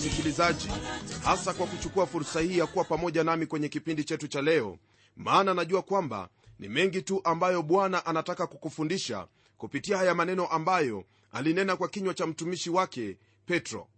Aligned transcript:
msikilizaji 0.00 0.68
hasa 1.24 1.52
kwa 1.54 1.66
kuchukua 1.66 2.06
fursa 2.06 2.40
hii 2.40 2.58
ya 2.58 2.66
kuwa 2.66 2.84
pamoja 2.84 3.24
nami 3.24 3.46
kwenye 3.46 3.68
kipindi 3.68 4.04
chetu 4.04 4.28
cha 4.28 4.42
leo 4.42 4.78
maana 5.16 5.54
najua 5.54 5.82
kwamba 5.82 6.28
ni 6.58 6.68
mengi 6.68 7.02
tu 7.02 7.20
ambayo 7.24 7.62
bwana 7.62 8.06
anataka 8.06 8.46
kukufundisha 8.46 9.26
kupitia 9.58 9.96
haya 9.98 10.14
maneno 10.14 10.46
ambayo 10.46 11.04
alinena 11.32 11.76
kwa 11.76 11.88
kinywa 11.88 12.14
cha 12.14 12.26
mtumishi 12.26 12.70
wake 12.70 13.16
petro. 13.46 13.88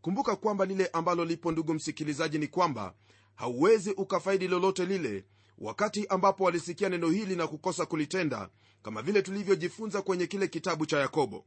Kumbuka 0.00 0.36
kwamba 0.36 0.64
lile 0.64 0.86
ambalo 0.92 1.24
lipo 1.24 1.52
ndugu 1.52 1.74
msikilizaji 1.74 2.38
ni 2.38 2.46
kwamba 2.46 2.94
hauwezi 3.34 3.90
ukafaidi 3.90 4.48
lolote 4.48 4.84
lile 4.86 5.24
wakati 5.58 6.06
ambapo 6.06 6.44
walisikia 6.44 6.88
neno 6.88 7.10
hili 7.10 7.36
na 7.36 7.46
kukosa 7.46 7.86
kulitenda 7.86 8.48
kama 8.82 9.02
vile 9.02 9.22
tulivyojifunza 9.22 10.02
kwenye 10.02 10.26
kile 10.26 10.48
kitabu 10.48 10.86
cha 10.86 10.98
yakobo 10.98 11.44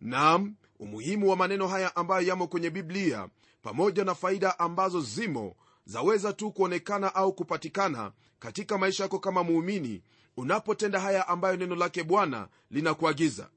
nam 0.00 0.54
umuhimu 0.78 1.28
wa 1.30 1.36
maneno 1.36 1.68
haya 1.68 1.96
ambayo 1.96 2.26
yamo 2.26 2.46
kwenye 2.46 2.70
biblia 2.70 3.28
pamoja 3.62 4.04
na 4.04 4.14
faida 4.14 4.58
ambazo 4.58 5.00
zimo 5.00 5.56
zaweza 5.84 6.32
tu 6.32 6.52
kuonekana 6.52 7.14
au 7.14 7.32
kupatikana 7.32 8.12
katika 8.38 8.78
maisha 8.78 9.02
yako 9.02 9.18
kama 9.18 9.44
muumini 9.44 10.02
unapotenda 10.36 11.00
haya 11.00 11.28
ambayo 11.28 11.56
neno 11.56 11.74
lake 11.74 12.02
bwana 12.02 12.48
linakuagiza. 12.70 13.48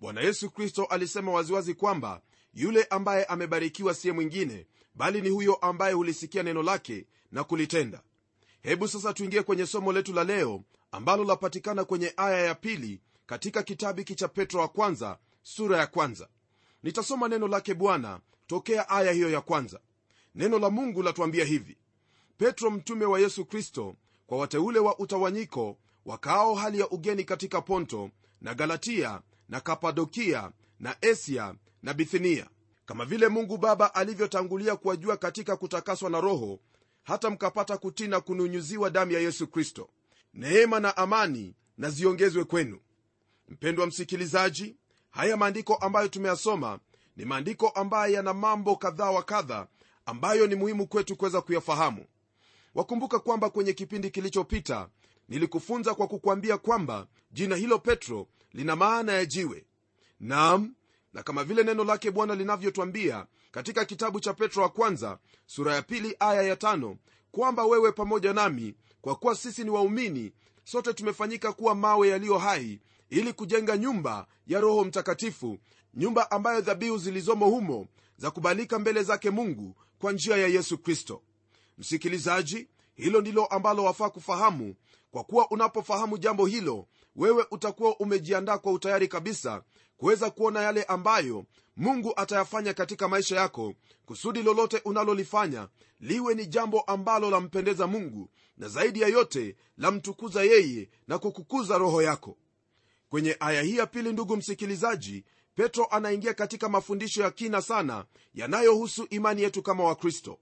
Bwana 0.00 0.20
yesu 0.20 0.50
kristo 0.50 0.84
alisema 0.84 1.32
waziwazi 1.32 1.74
kwamba 1.74 2.20
yule 2.54 2.84
ambaye 2.84 3.24
amebarikiwa 3.24 3.94
siye 3.94 4.12
mwingine 4.14 4.66
bali 4.94 5.20
ni 5.20 5.28
huyo 5.28 5.54
ambaye 5.54 5.94
hulisikia 5.94 6.42
neno 6.42 6.62
lake 6.62 7.06
na 7.32 7.44
kulitenda. 7.44 8.02
Hebu 8.62 8.88
sasa 8.88 9.12
tuingie 9.12 9.42
kwenye 9.42 9.66
somo 9.66 9.92
letu 9.92 10.12
la 10.12 10.24
leo 10.24 10.62
ambalo 10.92 11.24
lapatikana 11.24 11.84
kwenye 11.84 12.12
aya 12.16 12.38
ya 12.46 12.54
pili 12.54 13.00
katika 13.26 13.62
kitabu 13.62 13.98
hiki 13.98 14.14
cha 14.14 14.28
petro 14.28 14.60
wa 14.60 14.68
kwanza 14.68 15.18
sura 15.42 15.78
ya 15.78 15.86
kwanza. 15.86 16.28
Nitasoma 16.82 17.28
neno 17.28 17.48
lake 17.48 17.74
bwana 17.74 18.20
tokea 18.46 18.88
aya 18.88 19.12
hiyo 19.12 19.30
ya 19.30 19.40
kwanza. 19.40 19.80
Neno 20.34 20.58
la 20.58 20.70
mungu 20.70 21.02
latuambia 21.02 21.44
hivi. 21.44 21.76
Petro 22.38 22.70
mtume 22.70 23.04
wa 23.04 23.20
yesu 23.20 23.44
kristo 23.44 23.96
kwa 24.26 24.38
wateule 24.38 24.78
wa 24.78 24.98
utawanyiko 24.98 25.78
wakaao 26.06 26.54
hali 26.54 26.80
ya 26.80 26.90
ugeni 26.90 27.24
katika 27.24 27.60
ponto 27.62 28.10
na 28.40 28.54
galatia 28.54 29.22
na 29.48 29.60
kapadokia 29.60 30.52
na 30.80 31.02
asia 31.02 31.54
na 31.82 31.94
bithinia 31.94 32.48
kama 32.86 33.04
vile 33.04 33.28
mungu 33.28 33.58
baba 33.58 33.94
alivyotangulia 33.94 34.76
kuwajua 34.76 35.16
katika 35.16 35.56
kutakaswa 35.56 36.10
na 36.10 36.20
roho 36.20 36.60
hata 37.02 37.30
mkapata 37.30 37.76
kutii 37.78 38.08
na 38.08 38.20
kununyuziwa 38.20 38.90
damu 38.90 39.12
ya 39.12 39.20
yesu 39.20 39.46
kristo. 39.46 39.90
Neema 40.34 40.80
na 40.80 40.96
amani 40.96 41.54
na 41.78 41.90
ziongezwe 41.90 42.44
kwenu. 42.44 42.80
Mpendwa 43.48 43.86
msikilizaji 43.86 44.76
haya 45.12 45.36
maandiko 45.36 45.74
ambayo 45.74 46.08
tumeyasoma 46.08 46.78
ni 47.16 47.24
maandiko 47.24 47.68
ambayo 47.68 48.14
yana 48.14 48.34
mambo 48.34 48.76
kadhaa 48.76 49.10
wa 49.10 49.22
kadha 49.22 49.66
ambayo 50.06 50.46
ni 50.46 50.54
muhimu 50.54 50.86
kwetu 50.86 51.16
kuweza 51.16 51.40
kuyafahamu. 51.40 52.04
Wakumbuka 52.74 53.18
kwamba 53.18 53.50
kwenye 53.50 53.72
kipindi 53.72 54.10
kilichopita 54.10 54.88
nilikufunza 55.28 55.94
kwa 55.94 56.06
kukwambia 56.06 56.58
kwamba 56.58 57.06
jina 57.32 57.56
hilo 57.56 57.78
petro 57.78 58.26
lina 58.52 58.76
maana 58.76 59.12
ya 59.12 59.24
jiwe. 59.24 59.64
Naam 60.20 60.74
na 61.12 61.22
kama 61.22 61.44
vile 61.44 61.62
neno 61.62 61.84
lake 61.84 62.10
bwana 62.10 62.34
linavyotwambia 62.34 63.26
katika 63.50 63.84
kitabu 63.84 64.20
cha 64.20 64.34
petro 64.34 64.62
wa 64.62 64.68
kwanza 64.68 65.18
sura 65.46 65.74
ya 65.74 65.82
pili 65.82 66.16
aya 66.18 66.42
ya 66.42 66.56
tano 66.56 66.96
kwamba 67.30 67.64
wewe 67.66 67.92
pamoja 67.92 68.32
nami 68.32 68.74
kwa 69.00 69.16
kuwa 69.16 69.34
sisi 69.34 69.64
ni 69.64 69.70
waumini 69.70 70.32
sote 70.64 70.92
tumefanyika 70.92 71.52
kuwa 71.52 71.74
mawe 71.74 72.08
yaliyo 72.08 72.38
hai 72.38 72.80
ili 73.10 73.32
kujenga 73.32 73.76
nyumba 73.76 74.26
ya 74.46 74.60
roho 74.60 74.84
mtakatifu 74.84 75.58
nyumba 75.94 76.30
ambayo 76.30 76.60
dhabihu 76.60 76.98
zilizomo 76.98 77.46
humo 77.46 77.86
za 78.16 78.30
kubalika 78.30 78.78
mbele 78.78 79.02
zake 79.02 79.30
mungu 79.30 79.76
kwa 79.98 80.12
njia 80.12 80.36
ya 80.36 80.46
yesu 80.46 80.78
kristo. 80.78 81.22
Msikilizaji 81.78 82.68
hilo 82.94 83.20
ndilo 83.20 83.46
ambalo 83.46 83.84
wafaa 83.84 84.10
kufahamu 84.10 84.74
kwa 85.10 85.24
kuwa 85.24 85.50
unapofahamu 85.50 86.18
jambo 86.18 86.46
hilo 86.46 86.86
wewe 87.16 87.46
utakuwa 87.50 87.96
umejiandaa 87.96 88.58
kwa 88.58 88.72
utayari 88.72 89.08
kabisa 89.08 89.62
kuweza 89.96 90.30
kuona 90.30 90.60
yale 90.62 90.82
ambayo 90.84 91.44
mungu 91.76 92.12
atayafanya 92.16 92.74
katika 92.74 93.08
maisha 93.08 93.36
yako 93.36 93.74
kusudi 94.06 94.42
lolote 94.42 94.80
unalolifanya 94.84 95.68
liwe 96.00 96.34
ni 96.34 96.46
jambo 96.46 96.80
ambalo 96.80 97.30
lampendeza 97.30 97.86
mungu 97.86 98.28
na 98.56 98.68
zaidi 98.68 99.00
ya 99.00 99.08
yote 99.08 99.56
lamtukuza 99.78 100.42
yeye 100.42 100.88
na 101.08 101.18
kukukuza 101.18 101.78
roho 101.78 102.02
yako. 102.02 102.36
Kwenye 103.08 103.36
aya 103.40 103.62
hii 103.62 103.76
ya 103.76 103.86
pili 103.86 104.12
ndugu 104.12 104.36
msikilizaji 104.36 105.24
petro 105.54 105.84
anaingia 105.84 106.34
katika 106.34 106.68
mafundisho 106.68 107.22
ya 107.22 107.30
kina 107.30 107.62
sana 107.62 108.04
yanayohusu 108.34 109.06
imani 109.10 109.42
yetu 109.42 109.62
kama 109.62 109.84
wakristo. 109.84 110.38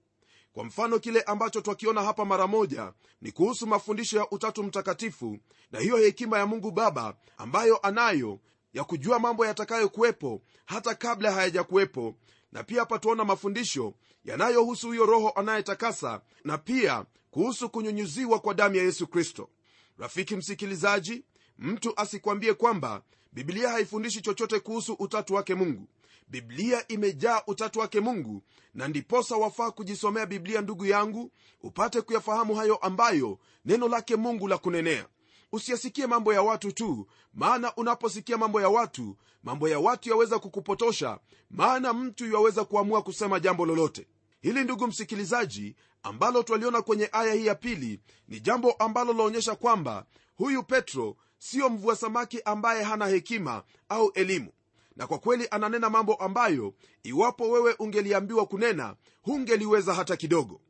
Kwa 0.53 0.63
mfano 0.63 0.99
kile 0.99 1.21
ambacho 1.21 1.61
twakiona 1.61 2.03
hapa 2.03 2.25
mara 2.25 2.47
moja 2.47 2.93
ni 3.21 3.31
kuhusu 3.31 3.67
mafundisho 3.67 4.17
ya 4.17 4.29
utatu 4.29 4.63
mtakatifu 4.63 5.37
na 5.71 5.79
hiyo 5.79 5.97
hekima 5.97 6.37
ya 6.37 6.45
mungu 6.45 6.71
baba 6.71 7.17
ambayo 7.37 7.77
anayo 7.77 8.39
ya 8.73 8.83
kujua 8.83 9.19
mambo 9.19 9.45
yatakayokuwepo 9.45 10.41
hata 10.65 10.95
kabla 10.95 11.31
hayajakuwepo 11.31 12.15
na 12.51 12.63
pia 12.63 12.79
hapa 12.79 12.99
tuona 12.99 13.25
mafundisho 13.25 13.93
yanayohusu 14.25 14.87
huyo 14.87 15.05
roho 15.05 15.29
anayetakasa 15.29 16.21
na 16.43 16.57
pia 16.57 17.05
kuhusu 17.31 17.69
kunyunyuziwa 17.69 18.39
kwa 18.39 18.53
damu 18.53 18.75
ya 18.75 18.83
yesu 18.83 19.07
kristo. 19.07 19.49
Rafiki 19.97 20.35
msikilizaji 20.35 21.23
mtu 21.59 21.93
asikwambie 21.99 22.53
kwamba 22.53 23.01
biblia 23.31 23.69
haifundishi 23.69 24.21
chochote 24.21 24.59
kuhusu 24.59 24.93
utatu 24.93 25.33
wake 25.33 25.55
mungu. 25.55 25.87
Biblia 26.27 26.87
imejaa 26.87 27.41
utatu 27.47 27.79
wake 27.79 27.99
mungu 27.99 28.43
na 28.73 28.87
ndiposa 28.87 29.35
wafaa 29.35 29.71
kujisomea 29.71 30.25
biblia 30.25 30.61
ndugu 30.61 30.85
yangu 30.85 31.31
upate 31.61 32.01
kuyafahamu 32.01 32.55
hayo 32.55 32.75
ambayo 32.75 33.39
neno 33.65 33.87
lake 33.87 34.15
mungu 34.15 34.47
la 34.47 34.57
kunenea 34.57 35.05
usiyasikie 35.51 36.07
mambo 36.07 36.33
ya 36.33 36.41
watu 36.41 36.71
tu. 36.71 37.07
Maana 37.33 37.75
unaposikia 37.75 38.37
mambo 38.37 38.61
ya 38.61 38.69
watu 38.69 39.17
mambo 39.43 39.69
ya 39.69 39.79
watu 39.79 40.09
yaweza 40.09 40.39
kukupotosha. 40.39 41.19
Maana 41.49 41.93
mtu 41.93 42.31
yaweza 42.33 42.65
kuamua 42.65 43.01
kusema 43.01 43.39
jambo 43.39 43.65
lolote. 43.65 44.07
Hili 44.41 44.63
ndugu 44.63 44.87
msikilizaji 44.87 45.75
ambalo 46.03 46.43
twaliona 46.43 46.81
kwenye 46.81 47.09
aya 47.11 47.33
hii 47.33 47.45
ya 47.45 47.55
pili 47.55 47.99
ni 48.27 48.39
jambo 48.39 48.71
ambalo 48.71 49.13
laonyesha 49.13 49.55
kwamba 49.55 50.05
huyu 50.35 50.63
petro 50.63 51.15
siyo 51.37 51.69
mvua 51.69 51.95
samaki 51.95 52.41
ambaye 52.41 52.83
hana 52.83 53.07
hekima 53.07 53.63
au 53.89 54.11
elimu. 54.13 54.51
Na 54.95 55.07
kwa 55.07 55.19
kweli 55.19 55.47
ananena 55.51 55.89
mambo 55.89 56.15
ambayo 56.15 56.73
iwapo 57.03 57.49
wewe 57.49 57.75
ungeliambiwa 57.79 58.45
kunena 58.45 58.95
hungeliweza 59.21 59.93
hata 59.93 60.17
kidogo. 60.17 60.61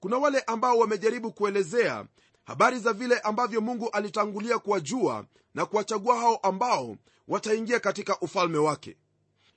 Kuna 0.00 0.18
wale 0.18 0.40
ambao 0.40 0.78
wamejaribu 0.78 1.32
kuelezea 1.32 2.06
habari 2.50 2.78
za 2.78 2.92
vile 2.92 3.18
ambavyo 3.18 3.60
mungu 3.60 3.88
alitangulia 3.90 4.58
kuwajua 4.58 5.24
na 5.54 5.66
kuwachagua 5.66 6.16
hao 6.18 6.36
ambao 6.36 6.96
wataingia 7.28 7.80
katika 7.80 8.20
ufalme 8.20 8.58
wake. 8.58 8.96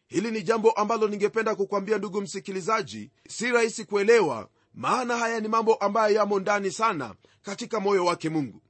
Hili 0.08 0.32
ni 0.32 0.44
jambo 0.44 0.72
ambalo 0.72 1.08
ningependa 1.08 1.56
kukwambia 1.56 1.98
ndugu 1.98 2.22
msikilizaji 2.22 3.12
si 3.30 3.52
rahisi 3.52 3.86
kuelewa 3.86 4.50
maana 4.74 5.18
haya 5.18 5.40
ni 5.40 5.48
mambo 5.48 5.74
ambayo 5.76 6.16
yamo 6.16 6.40
ndani 6.40 6.72
sana 6.72 7.16
katika 7.42 7.80
moyo 7.80 8.06
wake 8.06 8.30
mungu. 8.30 8.62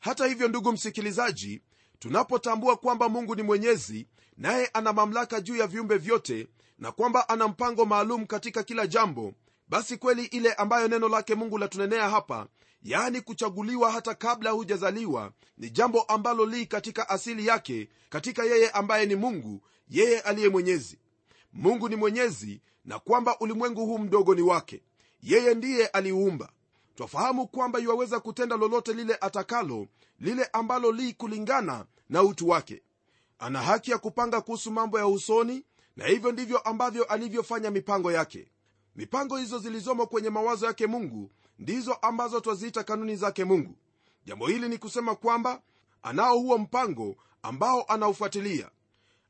Hata 0.00 0.26
hivyo 0.26 0.48
ndugu 0.48 0.72
msikilizaji 0.72 1.62
tunapotambua 1.98 2.76
kwamba 2.76 3.08
mungu 3.08 3.34
ni 3.34 3.42
mwenyezi 3.42 4.06
naye 4.36 4.66
ana 4.72 4.92
mamlaka 4.92 5.40
juu 5.40 5.56
ya 5.56 5.66
viumbe 5.66 5.96
vyote 5.98 6.48
na 6.78 6.92
kwamba 6.92 7.28
ana 7.28 7.48
mpango 7.48 7.84
maalum 7.84 8.26
katika 8.26 8.62
kila 8.62 8.86
jambo 8.86 9.34
basi 9.68 9.96
kweli 9.96 10.24
ile 10.24 10.52
ambayo 10.52 10.88
neno 10.88 11.08
lake 11.08 11.34
mungu 11.34 11.58
latunenea 11.58 12.10
hapa 12.10 12.46
yaani 12.82 13.20
kuchaguliwa 13.20 13.92
hata 13.92 14.14
kabla 14.14 14.50
hujazaliwa 14.50 15.32
ni 15.58 15.70
jambo 15.70 16.02
ambalo 16.02 16.46
li 16.46 16.66
katika 16.66 17.08
asili 17.08 17.46
yake 17.46 17.88
katika 18.10 18.44
yeye 18.44 18.70
ambaye 18.70 19.06
ni 19.06 19.14
mungu 19.16 19.60
yeye 19.88 20.20
aliye 20.20 20.48
mwenyezi. 20.48 20.98
Mungu 21.52 21.88
ni 21.88 21.96
mwenyezi 21.96 22.60
na 22.84 22.98
kwamba 22.98 23.38
ulimwengu 23.38 23.86
huu 23.86 23.98
mdogo 23.98 24.34
ni 24.34 24.42
wake. 24.42 24.82
Yeye 25.22 25.54
ndiye 25.54 25.86
aliuumba. 25.86 26.52
Twafahamu 26.94 27.46
kwamba 27.46 27.78
yuwaweza 27.78 28.20
kutenda 28.20 28.56
lolote 28.56 28.92
lile 28.92 29.14
atakalo 29.20 29.86
lile 30.20 30.44
ambalo 30.52 30.92
li 30.92 31.12
kulingana 31.12 31.86
na 32.08 32.22
utu 32.22 32.48
wake. 32.48 32.82
Ana 33.38 33.62
haki 33.62 33.90
ya 33.90 33.98
kupanga 33.98 34.40
kuhusu 34.40 34.70
mambo 34.70 34.98
ya 34.98 35.06
usoni 35.06 35.64
na 35.96 36.06
hivyo 36.06 36.32
ndivyo 36.32 36.58
ambavyo 36.58 37.04
alivyofanya 37.04 37.70
mipango 37.70 38.12
yake. 38.12 38.48
Mipango 38.96 39.36
hizo 39.36 39.58
zilizomo 39.58 40.06
kwenye 40.06 40.30
mawazo 40.30 40.66
yake 40.66 40.86
mungu 40.86 41.30
ndizo 41.62 41.94
ambazo 41.94 42.40
twaziita 42.40 42.84
kanuni 42.84 43.16
zake 43.16 43.44
mungu. 43.44 43.76
Jambo 44.24 44.46
hili 44.46 44.68
ni 44.68 44.78
kusema 44.78 45.14
kwamba 45.14 45.62
anao 46.02 46.38
huo 46.38 46.58
mpango 46.58 47.16
ambao 47.42 47.82
anaufuatilia. 47.82 48.70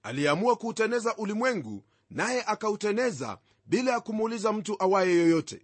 Aliamua 0.02 0.56
kuuteneza 0.56 1.16
ulimwengu 1.16 1.84
naye 2.10 2.42
akauteneza 2.46 3.38
bila 3.66 3.92
ya 3.92 4.00
kumuuliza 4.00 4.52
mtu 4.52 4.76
awaye 4.82 5.14
yoyote. 5.14 5.62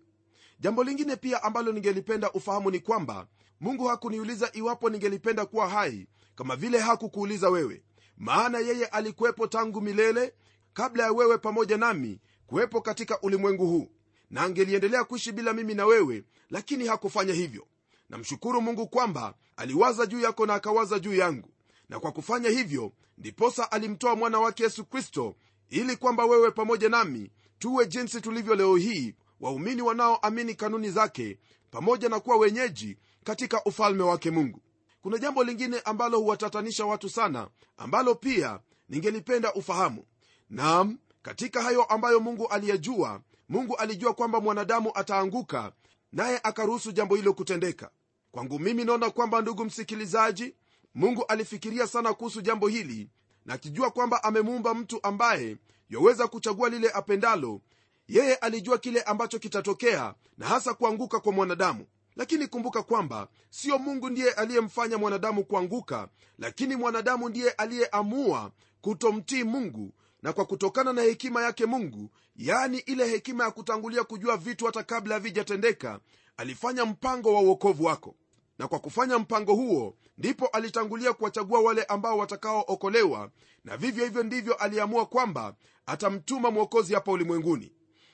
Jambo 0.60 0.84
lingine 0.84 1.16
pia 1.16 1.42
ambalo 1.42 1.72
ningelipenda 1.72 2.32
ufahamu 2.32 2.70
ni 2.70 2.80
kwamba 2.80 3.26
mungu 3.60 3.86
hakuniuliza 3.86 4.50
iwapo 4.52 4.90
ningelipenda 4.90 5.46
kuwa 5.46 5.68
hai 5.68 6.06
kama 6.34 6.56
vile 6.56 6.78
hakukuuliza 6.78 7.48
wewe. 7.50 7.82
Maana 8.16 8.58
yeye 8.58 8.86
alikuwepo 8.86 9.46
tangu 9.46 9.80
milele 9.80 10.34
kabla 10.72 11.04
ya 11.04 11.12
wewe 11.12 11.38
pamoja 11.38 11.76
nami 11.76 12.20
kuwepo 12.46 12.80
katika 12.80 13.20
ulimwengu 13.20 13.66
huu 13.66 13.88
na 14.30 14.42
angeliendelea 14.42 15.04
kuishi 15.04 15.32
bila 15.32 15.52
mimi 15.52 15.74
na 15.74 15.86
wewe 15.86 16.24
lakini 16.50 16.86
hakufanya 16.86 17.34
hivyo. 17.34 17.66
Namshukuru 18.08 18.60
mungu 18.62 18.86
kwamba 18.88 19.34
aliwaza 19.56 20.06
juu 20.06 20.20
yako 20.20 20.46
na 20.46 20.54
akawaza 20.54 20.98
juu 20.98 21.14
yangu. 21.14 21.48
Na 21.88 22.00
kwa 22.00 22.12
kufanya 22.12 22.48
hivyo 22.50 22.92
ndiposa 23.18 23.72
alimtoa 23.72 24.16
mwana 24.16 24.38
wake 24.40 24.62
yesu 24.62 24.84
kristo 24.84 25.36
ili 25.70 25.96
kwamba 25.96 26.24
wewe 26.24 26.50
pamoja 26.50 26.88
nami 26.88 27.30
tuwe 27.58 27.86
jinsi 27.86 28.20
tulivyo 28.20 28.54
leo 28.54 28.76
hii 28.76 29.14
waumini 29.40 29.82
wanaoamini 29.82 30.54
kanuni 30.54 30.90
zake 30.90 31.38
pamoja 31.70 32.08
na 32.08 32.20
kuwa 32.20 32.36
wenyeji 32.36 32.96
katika 33.24 33.64
ufalme 33.64 34.02
wake 34.02 34.30
mungu. 34.30 34.60
Kuna 35.02 35.18
jambo 35.18 35.44
lingine 35.44 35.80
ambalo 35.80 36.18
huwatatanisha 36.18 36.86
watu 36.86 37.08
sana 37.08 37.48
ambalo 37.76 38.14
pia 38.14 38.60
ningelipenda 38.88 39.54
ufahamu. 39.54 40.04
Nam 40.50 40.98
katika 41.22 41.62
hayo 41.62 41.84
ambayo 41.84 42.20
mungu 42.20 42.46
aliyejua 42.48 43.20
mungu 43.48 43.76
alijua 43.76 44.14
kwamba 44.14 44.40
mwanadamu 44.40 44.90
ataanguka 44.94 45.72
naye 46.12 46.40
akaruhusu 46.42 46.92
jambo 46.92 47.14
hilo 47.16 47.32
kutendeka. 47.32 47.90
Kwangu 48.32 48.58
mimi 48.58 48.84
naona 48.84 49.10
kwamba 49.10 49.40
ndugu 49.40 49.64
msikilizaji 49.64 50.54
mungu 50.94 51.24
alifikiria 51.28 51.86
sana 51.86 52.14
kuhusu 52.14 52.40
jambo 52.40 52.68
hili 52.68 53.10
na 53.46 53.54
akijua 53.54 53.90
kwamba 53.90 54.24
amemuumba 54.24 54.74
mtu 54.74 55.00
ambaye 55.02 55.56
yaweza 55.90 56.26
kuchagua 56.28 56.68
lile 56.68 56.90
apendalo 56.94 57.60
yeye 58.08 58.34
alijua 58.34 58.78
kile 58.78 59.02
ambacho 59.02 59.38
kitatokea 59.38 60.14
na 60.38 60.46
hasa 60.46 60.74
kuanguka 60.74 61.20
kwa 61.20 61.32
mwanadamu. 61.32 61.86
Lakini 62.16 62.46
kumbuka 62.46 62.82
kwamba 62.82 63.28
sio 63.50 63.78
mungu 63.78 64.10
ndiye 64.10 64.32
aliyemfanya 64.32 64.98
mwanadamu 64.98 65.44
kuanguka 65.44 66.08
lakini 66.38 66.76
mwanadamu 66.76 67.28
ndiye 67.28 67.50
aliyeamua 67.50 68.50
kutomtii 68.80 69.44
mungu 69.44 69.92
na 70.22 70.32
kwa 70.32 70.44
kutokana 70.44 70.92
na 70.92 71.02
hekima 71.02 71.42
yake 71.42 71.66
mungu 71.66 72.10
yaani 72.36 72.78
ile 72.78 73.06
hekima 73.08 73.44
ya 73.44 73.50
kutangulia 73.50 74.04
kujua 74.04 74.36
vitu 74.36 74.66
hata 74.66 74.82
kabla 74.82 75.14
havijatendeka 75.14 76.00
alifanya 76.36 76.84
mpango 76.84 77.34
wa 77.34 77.40
uokovu 77.40 77.84
wako. 77.84 78.14
Na 78.58 78.68
kwa 78.68 78.78
kufanya 78.78 79.18
mpango 79.18 79.54
huo 79.54 79.94
ndipo 80.18 80.46
alitangulia 80.46 81.12
kuwachagua 81.12 81.60
wale 81.60 81.84
ambao 81.84 82.18
watakaookolewa 82.18 83.30
na 83.64 83.76
vivyo 83.76 84.04
hivyo 84.04 84.22
ndivyo 84.22 84.54
aliamua 84.54 85.06
kwamba 85.06 85.54
atamtuma 85.86 86.50
mwokozi 86.50 86.94
hapa 86.94 87.12
ulimwenguni. 87.12 87.72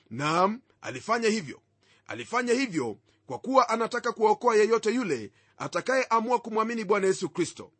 Naam 0.09 0.61
alifanya 0.81 1.29
hivyo. 1.29 1.61
Alifanya 2.07 2.53
hivyo 2.53 2.97
kwa 3.25 3.39
kuwa 3.39 3.69
anataka 3.69 4.11
kuwaokoa 4.11 4.55
yeyote 4.55 4.91
yule 4.93 5.31
atakayeamua 5.57 6.39
kumwamini 6.39 6.83
bwana 6.83 7.07
yesu 7.07 7.29
kristo 7.29 7.71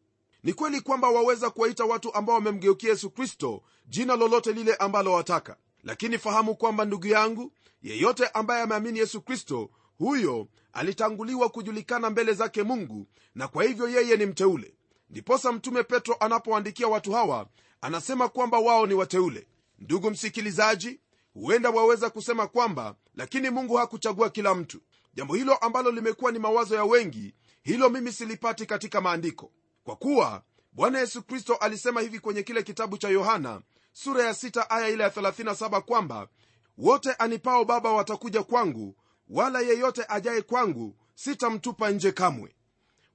ni 0.45 0.53
kweli 0.53 0.81
kwamba 0.81 1.09
waweza 1.09 1.49
kuwaita 1.49 1.85
watu 1.85 2.13
ambao 2.13 2.35
wamemgeukia 2.35 2.89
yesu 2.89 3.09
kristo 3.09 3.61
jina 3.87 4.15
lolote 4.15 4.51
lile 4.53 4.75
ambalo 4.75 5.13
wataka. 5.13 5.57
Lakini 5.83 6.17
fahamu 6.17 6.55
kwamba 6.55 6.85
ndugu 6.85 7.07
yangu 7.07 7.51
yeyote 7.81 8.27
ambaye 8.27 8.61
ameamini 8.63 8.99
yesu 8.99 9.21
kristo 9.21 9.69
huyo 9.97 10.47
alitanguliwa 10.73 11.49
kujulikana 11.49 12.09
mbele 12.09 12.33
zake 12.33 12.63
mungu 12.63 13.07
na 13.35 13.47
kwa 13.47 13.63
hivyo 13.63 13.89
yeye 13.89 14.17
ni 14.17 14.25
mteule. 14.25 14.73
Ndiposa 15.09 15.51
mtume 15.51 15.83
petro 15.83 16.15
anapoandikia 16.19 16.87
watu 16.87 17.11
hawa 17.11 17.47
anasema 17.81 18.29
kwamba 18.29 18.59
wao 18.59 18.87
ni 18.87 18.93
wateule. 18.93 19.47
Ndugu 19.79 20.09
msikilizaji 20.11 20.99
huenda 21.33 21.69
waweza 21.69 22.09
kusema 22.09 22.47
kwamba 22.47 22.95
lakini 23.15 23.49
mungu 23.49 23.75
hakuchagua 23.75 24.29
kila 24.29 24.55
mtu. 24.55 24.81
Jambo 25.13 25.35
hilo 25.35 25.55
ambalo 25.55 25.91
limekuwa 25.91 26.31
ni 26.31 26.39
mawazo 26.39 26.75
ya 26.75 26.83
wengi 26.83 27.33
hilo 27.63 27.89
mimi 27.89 28.11
silipati 28.11 28.65
katika 28.65 29.01
maandiko 29.01 29.51
kwa 29.85 29.95
kuwa 29.95 30.43
bwana 30.71 30.99
yesu 30.99 31.23
kristo 31.23 31.55
alisema 31.55 32.01
hivi 32.01 32.19
kwenye 32.19 32.43
kile 32.43 32.63
kitabu 32.63 32.97
cha 32.97 33.09
yohana 33.09 33.61
sura 33.93 34.23
ya 34.23 34.31
6 34.31 34.65
aya 34.69 34.89
ile 34.89 35.03
ya 35.03 35.09
37 35.09 35.81
kwamba 35.81 36.27
wote 36.77 37.13
anipao 37.13 37.65
baba 37.65 37.91
watakuja 37.91 38.43
kwangu 38.43 38.95
wala 39.29 39.59
yeyote 39.59 40.05
ajaye 40.09 40.41
kwangu 40.41 40.95
sitamtupa 41.15 41.91
nje 41.91 42.11
kamwe. 42.11 42.55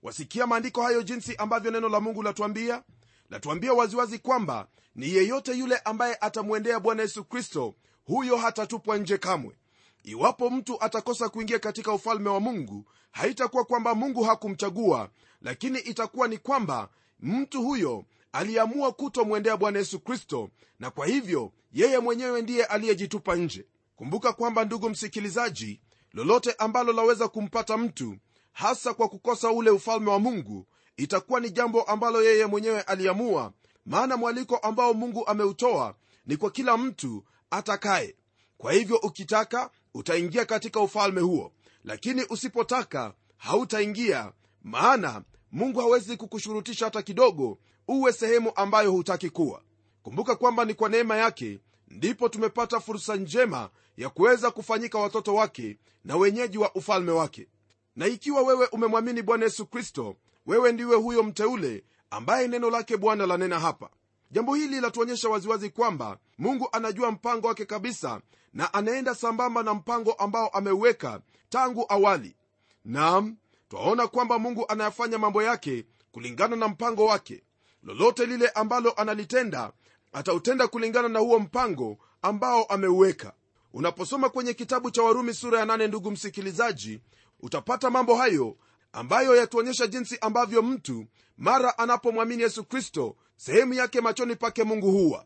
Wasikia 0.03 0.47
maandiko 0.47 0.83
hayo 0.83 1.03
jinsi 1.03 1.37
ambavyo 1.37 1.71
neno 1.71 1.89
la 1.89 2.01
mungu 2.01 2.23
latuambia? 2.23 2.83
Latuambia 3.31 3.73
waziwazi 3.73 4.19
kwamba 4.19 4.69
ni 4.95 5.15
yeyote 5.15 5.53
yule 5.59 5.77
ambaye 5.77 6.17
atamwendea 6.21 6.81
bwana 6.81 7.03
yesu 7.03 7.25
kristo 7.25 7.75
huyo 8.05 8.37
hatatupwa 8.37 8.99
nje 8.99 9.19
kamwe 9.19 9.57
iwapo 10.03 10.51
mtu 10.51 10.83
atakosa 10.85 11.29
kuingia 11.29 11.59
katika 11.59 11.93
ufalme 11.93 12.29
wa 12.29 12.41
mungu 12.41 12.85
haitakuwa 13.11 13.65
kwamba 13.65 13.95
mungu 13.95 14.23
hakumchagua 14.23 15.11
lakini 15.43 15.79
itakuwa 15.79 16.29
ni 16.29 16.39
kwamba 16.39 16.89
mtu 17.21 17.63
huyo 17.63 18.05
aliamua 18.33 18.93
kutomwendea 18.93 19.57
bwana 19.57 19.79
yesu 19.79 20.01
kristo 20.01 20.51
na 20.79 20.91
kwa 20.91 21.07
hivyo 21.07 21.53
yeye 21.73 21.99
mwenyewe 21.99 22.43
ndiye 22.43 22.65
aliyejitupa 22.65 23.37
nje. 23.37 23.67
Kumbuka 23.97 24.33
kwamba 24.33 24.65
ndugu 24.65 24.91
msikilizaji 24.91 25.81
lolote 26.13 26.53
ambalo 26.59 26.93
laweza 26.93 27.29
kumpata 27.29 27.77
mtu 27.77 28.17
hasa 28.53 28.95
kwa 28.95 29.09
kukosa 29.09 29.51
ule 29.51 29.71
ufalme 29.71 30.11
wa 30.11 30.19
mungu 30.19 30.67
itakuwa 30.97 31.41
ni 31.41 31.51
jambo 31.51 31.83
ambalo 31.83 32.23
yeye 32.23 32.47
mwenyewe 32.47 32.81
aliamua 32.83 33.53
maana 33.87 34.17
mwaliko 34.17 34.57
ambao 34.57 34.95
mungu 34.95 35.27
ameutoa 35.27 35.95
ni 36.27 36.37
kwa 36.37 36.51
kila 36.51 36.77
mtu 36.77 37.25
atakaye. 37.51 38.17
Kwa 38.59 38.73
hivyo 38.73 38.97
ukitaka 38.97 39.71
utaingia 39.95 40.45
katika 40.45 40.81
ufalme 40.81 41.21
huo 41.21 41.53
lakini 41.85 42.25
usipotaka 42.31 43.15
hautaingia. 43.37 44.33
Maana 44.63 45.23
mungu 45.53 45.81
hawezi 45.81 46.17
kukushurutisha 46.17 46.85
hata 46.85 47.03
kidogo 47.03 47.59
uwe 47.89 48.13
sehemu 48.13 48.53
ambayo 48.57 48.93
hutaki 48.93 49.31
kuwa. 49.31 49.63
Kumbuka 50.03 50.37
kwamba 50.37 50.65
ni 50.65 50.75
kwa 50.75 50.89
neema 50.89 51.17
yake 51.17 51.61
ndipo 51.89 52.29
tumepata 52.29 52.81
fursa 52.81 53.17
njema 53.17 53.71
ya 53.97 54.09
kuweza 54.11 54.51
kufanyika 54.51 54.99
watoto 54.99 55.35
wake 55.35 55.79
na 56.05 56.17
wenyeji 56.17 56.59
wa 56.59 56.75
ufalme 56.75 57.13
wake. 57.13 57.49
Na 57.97 58.07
ikiwa 58.07 58.43
wewe 58.43 58.67
umemwamini 58.67 59.23
bwana 59.23 59.45
yesu 59.45 59.67
kristo 59.67 60.17
wewe 60.47 60.73
ndiwe 60.73 60.97
huyo 60.97 61.23
mteule 61.23 61.85
ambaye 62.11 62.49
neno 62.49 62.71
lake 62.71 62.97
bwana 62.97 63.27
lanena 63.27 63.61
hapa 63.61 63.91
jambo 64.31 64.55
hili 64.55 64.81
latuonyesha 64.81 65.29
waziwazi 65.29 65.71
kwamba 65.71 66.19
mungu 66.39 66.69
anajua 66.73 67.11
mpango 67.11 67.47
wake 67.47 67.65
kabisa 67.65 68.21
na 68.53 68.75
anaenda 68.75 69.15
sambamba 69.15 69.63
na 69.63 69.75
mpango 69.75 70.13
ambao 70.13 70.49
ameuweka 70.49 71.21
tangu 71.49 71.87
awali. 71.89 72.37
Nam 72.85 73.37
twaona 73.69 74.07
kwamba 74.07 74.39
mungu 74.39 74.65
anayafanya 74.69 75.19
mambo 75.19 75.43
yake 75.43 75.85
kulingana 76.13 76.57
na 76.57 76.69
mpango 76.69 77.05
wake. 77.07 77.43
Lolote 77.83 78.27
lile 78.27 78.49
ambalo 78.49 78.93
analitenda 78.93 79.73
atautenda 80.13 80.69
kulingana 80.69 81.09
na 81.09 81.19
huo 81.19 81.39
mpango 81.39 81.99
ambao 82.23 82.65
ameuweka. 82.65 83.33
Unaposoma 83.73 84.29
kwenye 84.29 84.55
kitabu 84.55 84.91
cha 84.91 85.03
warumi 85.03 85.35
sura 85.35 85.59
ya 85.59 85.65
8 85.65 85.89
ndugu 85.89 86.11
msikilizaji 86.11 87.01
utapata 87.41 87.91
mambo 87.91 88.15
hayo 88.15 88.57
ambayo 88.93 89.37
yatuonyesha 89.37 89.87
jinsi 89.87 90.19
ambavyo 90.21 90.63
mtu 90.63 91.07
mara 91.39 91.79
anapomwamini 91.79 92.43
yesu 92.43 92.65
kristo 92.65 93.17
sehemu 93.45 93.75
yake 93.75 94.01
machoni 94.01 94.37
pake 94.37 94.65
mungu 94.65 94.91
huwa. 94.91 95.25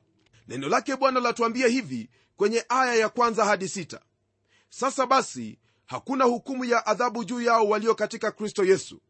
Neno 0.49 0.68
lake 0.68 0.97
bwana 0.97 1.21
latuambia 1.21 1.66
hivi 1.68 2.11
kwenye 2.37 2.64
aya 2.68 2.94
ya 2.94 3.09
kwanza 3.09 3.44
hadi 3.44 3.68
sita. 3.68 4.00
Sasa 4.68 5.06
basi 5.06 5.59
hakuna 5.87 6.25
hukumu 6.25 6.64
ya 6.64 6.87
adhabu 6.87 7.25
juu 7.25 7.40
yao 7.40 7.68
walio 7.68 7.94
katika 7.94 8.30
kristo 8.30 8.64
yesu. 8.64 9.00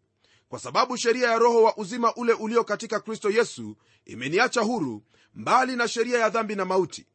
Kwa 0.48 0.58
sababu 0.58 0.96
sheria 0.96 1.30
ya 1.30 1.38
roho 1.38 1.62
wa 1.62 1.76
uzima 1.76 2.14
ule 2.14 2.32
ulio 2.32 2.64
katika 2.64 3.00
kristo 3.00 3.30
yesu 3.30 3.76
imeniacha 4.04 4.60
huru 4.60 5.02
mbali 5.34 5.76
na 5.76 5.88
sheria 5.88 6.18
ya 6.18 6.28
dhambi 6.28 6.54
na 6.54 6.64
mauti. 6.64 7.06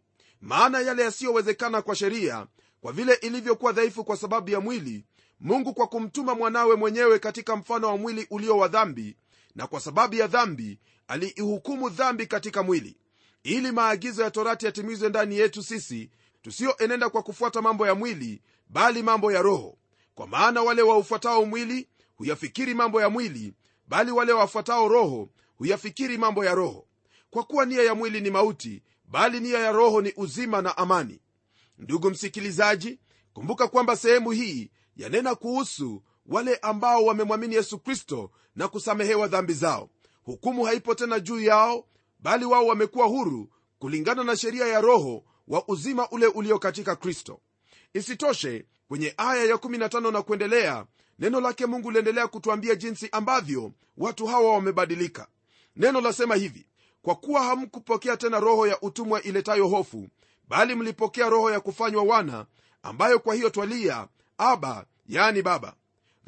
Maana 0.42 0.80
yale 0.80 1.04
yasiyowezekana 1.04 1.82
kwa 1.82 1.96
sheria 1.96 2.48
kwa 2.82 2.92
vile 2.94 3.14
ilivyokuwa 3.14 3.72
dhaifu 3.72 4.04
kwa 4.04 4.18
sababu 4.18 4.50
ya 4.50 4.60
mwili 4.60 5.06
mungu 5.40 5.74
kwa 5.74 5.88
kumtuma 5.88 6.36
mwanawe 6.36 6.76
mwenyewe 6.76 7.20
katika 7.20 7.56
mfano 7.56 7.88
wa 7.88 7.98
mwili 7.98 8.28
ulio 8.30 8.58
wa 8.58 8.68
dhambi 8.68 9.18
na 9.56 9.68
kwa 9.68 9.80
sababu 9.80 10.16
ya 10.16 10.28
dhambi 10.28 10.80
aliihukumu 11.08 11.90
dhambi 11.90 12.28
katika 12.28 12.64
mwili 12.64 12.98
ili 13.44 13.72
maagizo 13.72 14.24
ya 14.24 14.32
torati 14.32 14.66
yatimizwe 14.66 15.10
ndani 15.10 15.38
yetu 15.38 15.64
sisi 15.64 16.10
tusiyoenenda 16.42 17.10
kwa 17.10 17.24
kufuata 17.24 17.62
mambo 17.62 17.88
ya 17.88 17.96
mwili 17.96 18.42
bali 18.70 19.04
mambo 19.04 19.32
ya 19.32 19.42
roho. 19.42 19.78
Kwa 20.16 20.28
maana 20.28 20.62
wale 20.62 20.82
waufuatao 20.82 21.46
mwili 21.46 21.90
huyafikiri 22.16 22.74
mambo 22.74 23.02
ya 23.02 23.10
mwili 23.10 23.54
bali 23.88 24.12
wale 24.12 24.34
wafuatao 24.34 24.88
roho 24.88 25.30
huyafikiri 25.58 26.18
mambo 26.18 26.46
ya 26.46 26.56
roho. 26.56 26.88
Kwa 27.30 27.44
kuwa 27.44 27.66
nia 27.66 27.84
ya 27.84 27.96
mwili 27.96 28.22
ni 28.22 28.30
mauti 28.30 28.84
bali 29.06 29.40
nia 29.40 29.60
ya 29.60 29.72
roho 29.72 30.02
ni 30.02 30.14
uzima 30.18 30.62
na 30.62 30.78
amani. 30.78 31.20
Ndugu 31.78 32.10
msikilizaji 32.10 33.00
kumbuka 33.34 33.68
kwamba 33.68 33.96
sehemu 33.96 34.32
hii 34.32 34.72
yanena 34.96 35.36
kuhusu 35.36 36.04
wale 36.30 36.56
ambao 36.56 37.06
wamemwamini 37.06 37.56
yesu 37.56 37.80
kristo 37.80 38.32
na 38.56 38.68
kusamehewa 38.68 39.28
dhambi 39.28 39.54
zao. 39.54 39.90
Hukumu 40.24 40.64
haipo 40.64 40.96
tena 40.96 41.20
juu 41.20 41.40
yao 41.40 41.86
bali 42.20 42.46
wao 42.46 42.66
wamekuwa 42.68 43.08
huru 43.08 43.50
kulingana 43.80 44.24
na 44.24 44.38
sheria 44.38 44.68
ya 44.68 44.82
roho 44.82 45.24
wa 45.48 45.68
uzima 45.68 46.10
ule 46.10 46.28
ulio 46.28 46.60
katika 46.60 46.96
kristo. 46.96 47.40
Isitoshe 47.94 48.66
kwenye 48.88 49.14
aya 49.18 49.56
ya15 49.56 50.12
na 50.12 50.22
kuendelea 50.22 50.86
neno 51.20 51.42
lake 51.42 51.66
mungu 51.66 51.92
liendelea 51.92 52.28
kutwambia 52.28 52.76
jinsi 52.76 53.10
ambavyo 53.12 53.72
watu 53.98 54.26
hawa 54.28 54.54
wamebadilika. 54.54 55.28
Neno 55.76 56.02
lasema 56.02 56.36
hivi 56.36 56.66
kwa 57.02 57.16
kuwa 57.16 57.44
hamkupokea 57.44 58.18
tena 58.18 58.40
roho 58.40 58.68
ya 58.68 58.82
utumwa 58.82 59.22
iletayo 59.24 59.68
hofu 59.68 60.08
bali 60.48 60.76
mlipokea 60.76 61.30
roho 61.30 61.52
ya 61.52 61.60
kufanywa 61.60 62.04
wana 62.04 62.46
ambayo 62.84 63.20
kwa 63.20 63.36
hiyo 63.36 63.50
twalia 63.50 64.08
aba 64.38 64.86
yani 65.08 65.42
baba 65.42 65.74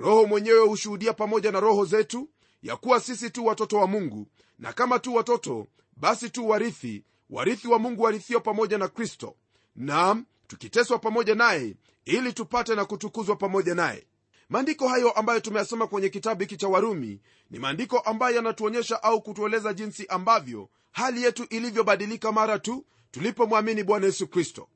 roho 0.01 0.25
mwenyewe 0.25 0.59
hushuhudia 0.67 1.13
pamoja 1.13 1.51
na 1.51 1.59
roho 1.59 1.85
zetu 1.85 2.29
ya 2.63 2.75
kuwa 2.75 2.99
sisi 2.99 3.29
tu 3.29 3.45
watoto 3.45 3.77
wa 3.77 3.87
mungu 3.87 4.27
na 4.59 4.73
kama 4.73 4.99
tu 4.99 5.15
watoto 5.15 5.67
basi 5.97 6.29
tu 6.29 6.49
warithi 6.49 7.03
warithi 7.29 7.67
wa 7.67 7.79
mungu 7.79 8.03
warithio 8.03 8.39
pamoja 8.39 8.77
na 8.77 8.87
kristo. 8.87 9.35
Nam 9.75 10.25
tukiteswa 10.47 10.99
pamoja 10.99 11.35
naye 11.35 11.75
ili 12.05 12.33
tupate 12.33 12.75
na 12.75 12.85
kutukuzwa 12.85 13.35
pamoja 13.35 13.75
naye. 13.75 14.07
Maandiko 14.49 14.87
hayo 14.87 15.11
ambayo 15.11 15.39
tumeyasoma 15.39 15.87
kwenye 15.87 16.09
kitabu 16.09 16.41
hiki 16.41 16.57
cha 16.57 16.67
warumi 16.67 17.21
ni 17.49 17.59
maandiko 17.59 17.99
ambayo 17.99 18.35
yanatuonyesha 18.35 19.03
au 19.03 19.21
kutueleza 19.21 19.73
jinsi 19.73 20.07
ambavyo 20.07 20.69
hali 20.91 21.23
yetu 21.23 21.43
ilivyobadilika 21.43 22.31
mara 22.31 22.59
tu 22.59 22.85
tulipomwamini 23.11 23.83
bwana 23.83 24.05
yesu 24.05 24.27
kristo. 24.27 24.67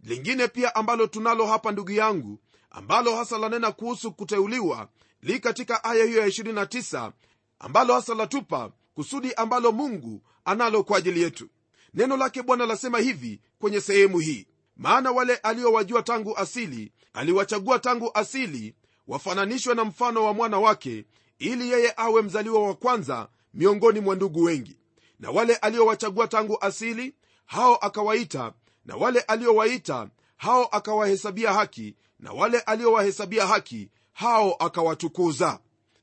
Lingine 0.00 0.48
pia 0.48 0.74
ambalo 0.74 1.06
tunalo 1.06 1.46
hapa 1.46 1.72
ndugu 1.72 1.90
yangu 1.92 2.38
ambalo 2.72 3.16
hasa 3.16 3.38
lanena 3.38 3.72
kuhusu 3.72 4.12
kuteuliwa 4.12 4.88
li 5.22 5.40
katika 5.40 5.84
aya 5.84 6.04
hiyo 6.04 6.20
ya 6.20 6.26
29 6.26 7.12
ambalo 7.58 7.94
hasa 7.94 8.14
latupa 8.14 8.70
kusudi 8.94 9.34
ambalo 9.34 9.72
mungu 9.72 10.22
analo 10.44 10.82
kwa 10.84 10.98
ajili 10.98 11.22
yetu. 11.22 11.48
Neno 11.94 12.16
lake 12.16 12.42
bwana 12.42 12.66
lasema 12.66 12.98
hivi 12.98 13.40
kwenye 13.58 13.80
sehemu 13.80 14.18
hii. 14.18 14.46
Maana 14.76 15.10
wale 15.10 15.36
aliowajua 15.36 16.02
tangu 16.02 16.36
asili 16.36 16.92
aliwachagua 17.12 17.78
tangu 17.78 18.10
asili 18.14 18.74
wafananishwe 19.06 19.74
na 19.74 19.84
mfano 19.84 20.24
wa 20.24 20.34
mwana 20.34 20.58
wake 20.58 21.04
ili 21.38 21.70
yeye 21.70 21.94
awe 21.96 22.22
mzaliwa 22.22 22.66
wa 22.66 22.74
kwanza 22.74 23.28
miongoni 23.54 24.00
mwa 24.00 24.14
ndugu 24.14 24.42
wengi. 24.42 24.76
Na 25.20 25.30
wale 25.30 25.56
aliowachagua 25.56 26.28
tangu 26.28 26.58
asili 26.60 27.14
hao 27.46 27.76
akawaita 27.76 28.52
na 28.84 28.96
wale 28.96 29.20
aliowaita 29.20 30.08
hao 30.36 30.64
akawahesabia 30.64 31.52
haki 31.52 31.94
na 32.22 32.32
wale 32.32 32.60
aliowahesabia 32.60 33.46
haki 33.46 33.90
hao 34.12 34.52
akawatukuza. 34.58 35.58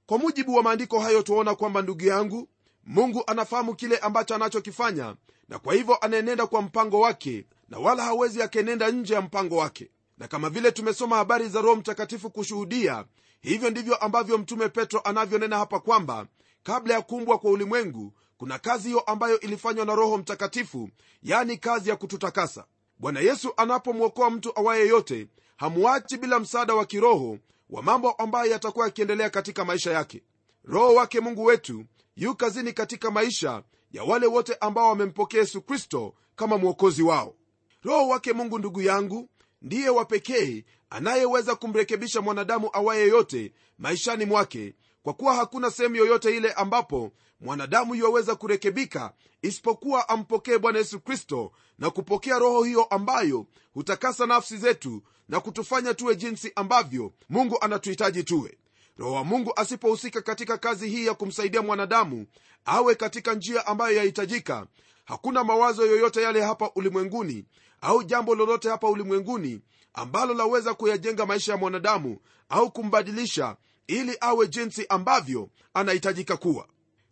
Kwa 0.06 0.18
mujibu 0.18 0.56
wa 0.56 0.64
maandiko 0.64 1.00
hayo 1.00 1.22
tuaona 1.22 1.56
kwamba 1.56 1.82
ndugu 1.82 2.04
yangu 2.06 2.50
mungu 2.84 3.24
anafahamu 3.28 3.76
kile 3.76 3.98
ambacho 3.98 4.36
anachokifanya 4.36 5.16
na 5.50 5.60
kwa 5.60 5.74
hivyo 5.74 5.96
anaenenda 5.96 6.48
kwa 6.48 6.62
mpango 6.62 7.00
wake 7.00 7.46
na 7.70 7.80
wala 7.80 8.04
hawezi 8.04 8.42
akaenenda 8.42 8.92
nje 8.92 9.14
ya 9.14 9.22
mpango 9.22 9.58
wake. 9.58 9.92
Na 10.18 10.28
kama 10.28 10.50
vile 10.50 10.72
tumesoma 10.72 11.16
habari 11.16 11.50
za 11.50 11.62
roho 11.62 11.76
mtakatifu 11.76 12.30
kushuhudia 12.30 13.06
hivyo 13.42 13.70
ndivyo 13.70 13.96
ambavyo 13.96 14.38
mtume 14.38 14.70
petro 14.70 15.00
anavyonena 15.04 15.58
hapa 15.58 15.80
kwamba 15.80 16.28
kabla 16.64 16.94
ya 16.94 17.02
kuumbwa 17.02 17.38
kwa 17.40 17.52
ulimwengu 17.52 18.14
kuna 18.38 18.60
kazi 18.60 18.88
hiyo 18.88 19.00
ambayo 19.00 19.40
ilifanywa 19.40 19.86
na 19.86 19.96
roho 19.96 20.18
mtakatifu 20.18 20.90
yani 21.24 21.58
kazi 21.58 21.90
ya 21.90 21.96
kututakasa. 21.96 22.66
Bwana 22.98 23.20
yesu 23.20 23.54
anapomwokoa 23.58 24.30
mtu 24.30 24.60
awaye 24.60 24.88
yote 24.88 25.28
hamuachi 25.60 26.18
bila 26.18 26.40
msaada 26.40 26.74
wa 26.76 26.86
kiroho 26.86 27.38
wa 27.70 27.82
mambo 27.84 28.12
ambayo 28.12 28.52
yatakuwa 28.52 28.86
yakiendelea 28.86 29.30
katika 29.30 29.66
maisha 29.66 29.92
yake. 29.92 30.24
Roho 30.64 30.94
wake 30.94 31.20
mungu 31.20 31.46
wetu 31.46 31.86
yu 32.16 32.36
kazini 32.36 32.74
katika 32.74 33.12
maisha 33.12 33.64
ya 33.92 34.04
wale 34.04 34.28
wote 34.28 34.56
ambao 34.62 34.90
wamempokea 34.90 35.40
yesu 35.40 35.62
kristo 35.62 36.14
kama 36.36 36.58
mwokozi 36.58 37.04
wao. 37.04 37.36
Roho 37.84 38.08
wake 38.08 38.34
mungu 38.34 38.60
ndugu 38.60 38.82
yangu 38.82 39.30
ndiye 39.62 39.90
wa 39.90 40.06
pekee 40.06 40.66
anayeweza 40.90 41.56
kumrekebisha 41.56 42.22
mwanadamu 42.22 42.70
awaye 42.74 43.08
yote 43.08 43.54
maishani 43.78 44.26
mwake 44.26 44.74
kwa 45.04 45.14
kuwa 45.14 45.34
hakuna 45.36 45.72
sehemu 45.72 45.96
yoyote 45.96 46.38
ile 46.38 46.52
ambapo 46.52 47.12
mwanadamu 47.40 47.96
yuwaweza 47.96 48.36
kurekebika 48.36 49.14
isipokuwa 49.42 50.10
ampokee 50.10 50.58
bwana 50.58 50.78
yesu 50.80 51.00
kristo 51.00 51.52
na 51.80 51.90
kupokea 51.90 52.40
roho 52.40 52.64
hiyo 52.64 52.84
ambayo 52.84 53.46
hutakasa 53.74 54.26
nafsi 54.26 54.58
zetu 54.58 55.02
na 55.30 55.40
kutufanya 55.40 55.94
tuwe 55.94 56.16
jinsi 56.16 56.52
ambavyo 56.56 57.14
mungu 57.30 57.58
anatuhitaji 57.62 58.24
tuwe. 58.24 58.58
Roho 58.98 59.14
wa 59.14 59.24
mungu 59.24 59.54
asipohusika 59.56 60.22
katika 60.22 60.58
kazi 60.58 60.90
hii 60.90 61.06
ya 61.06 61.14
kumsaidia 61.14 61.62
mwanadamu 61.62 62.26
awe 62.66 62.96
katika 62.96 63.34
njia 63.34 63.68
ambayo 63.68 63.96
yahitajika 63.98 64.68
hakuna 65.06 65.44
mawazo 65.44 65.86
yoyote 65.86 66.22
yale 66.22 66.42
hapa 66.42 66.72
ulimwenguni 66.76 67.46
au 67.82 68.04
jambo 68.04 68.36
lolote 68.36 68.70
hapa 68.70 68.90
ulimwenguni 68.90 69.62
ambalo 69.94 70.34
laweza 70.34 70.74
kuyajenga 70.74 71.26
maisha 71.26 71.52
ya 71.52 71.58
mwanadamu 71.58 72.18
au 72.50 72.72
kumbadilisha 72.72 73.56
ili 73.88 74.18
awe 74.22 74.48
jinsi 74.48 74.86
ambavyo 74.90 75.50
anahitajika 75.74 76.38
kuwa. 76.38 76.68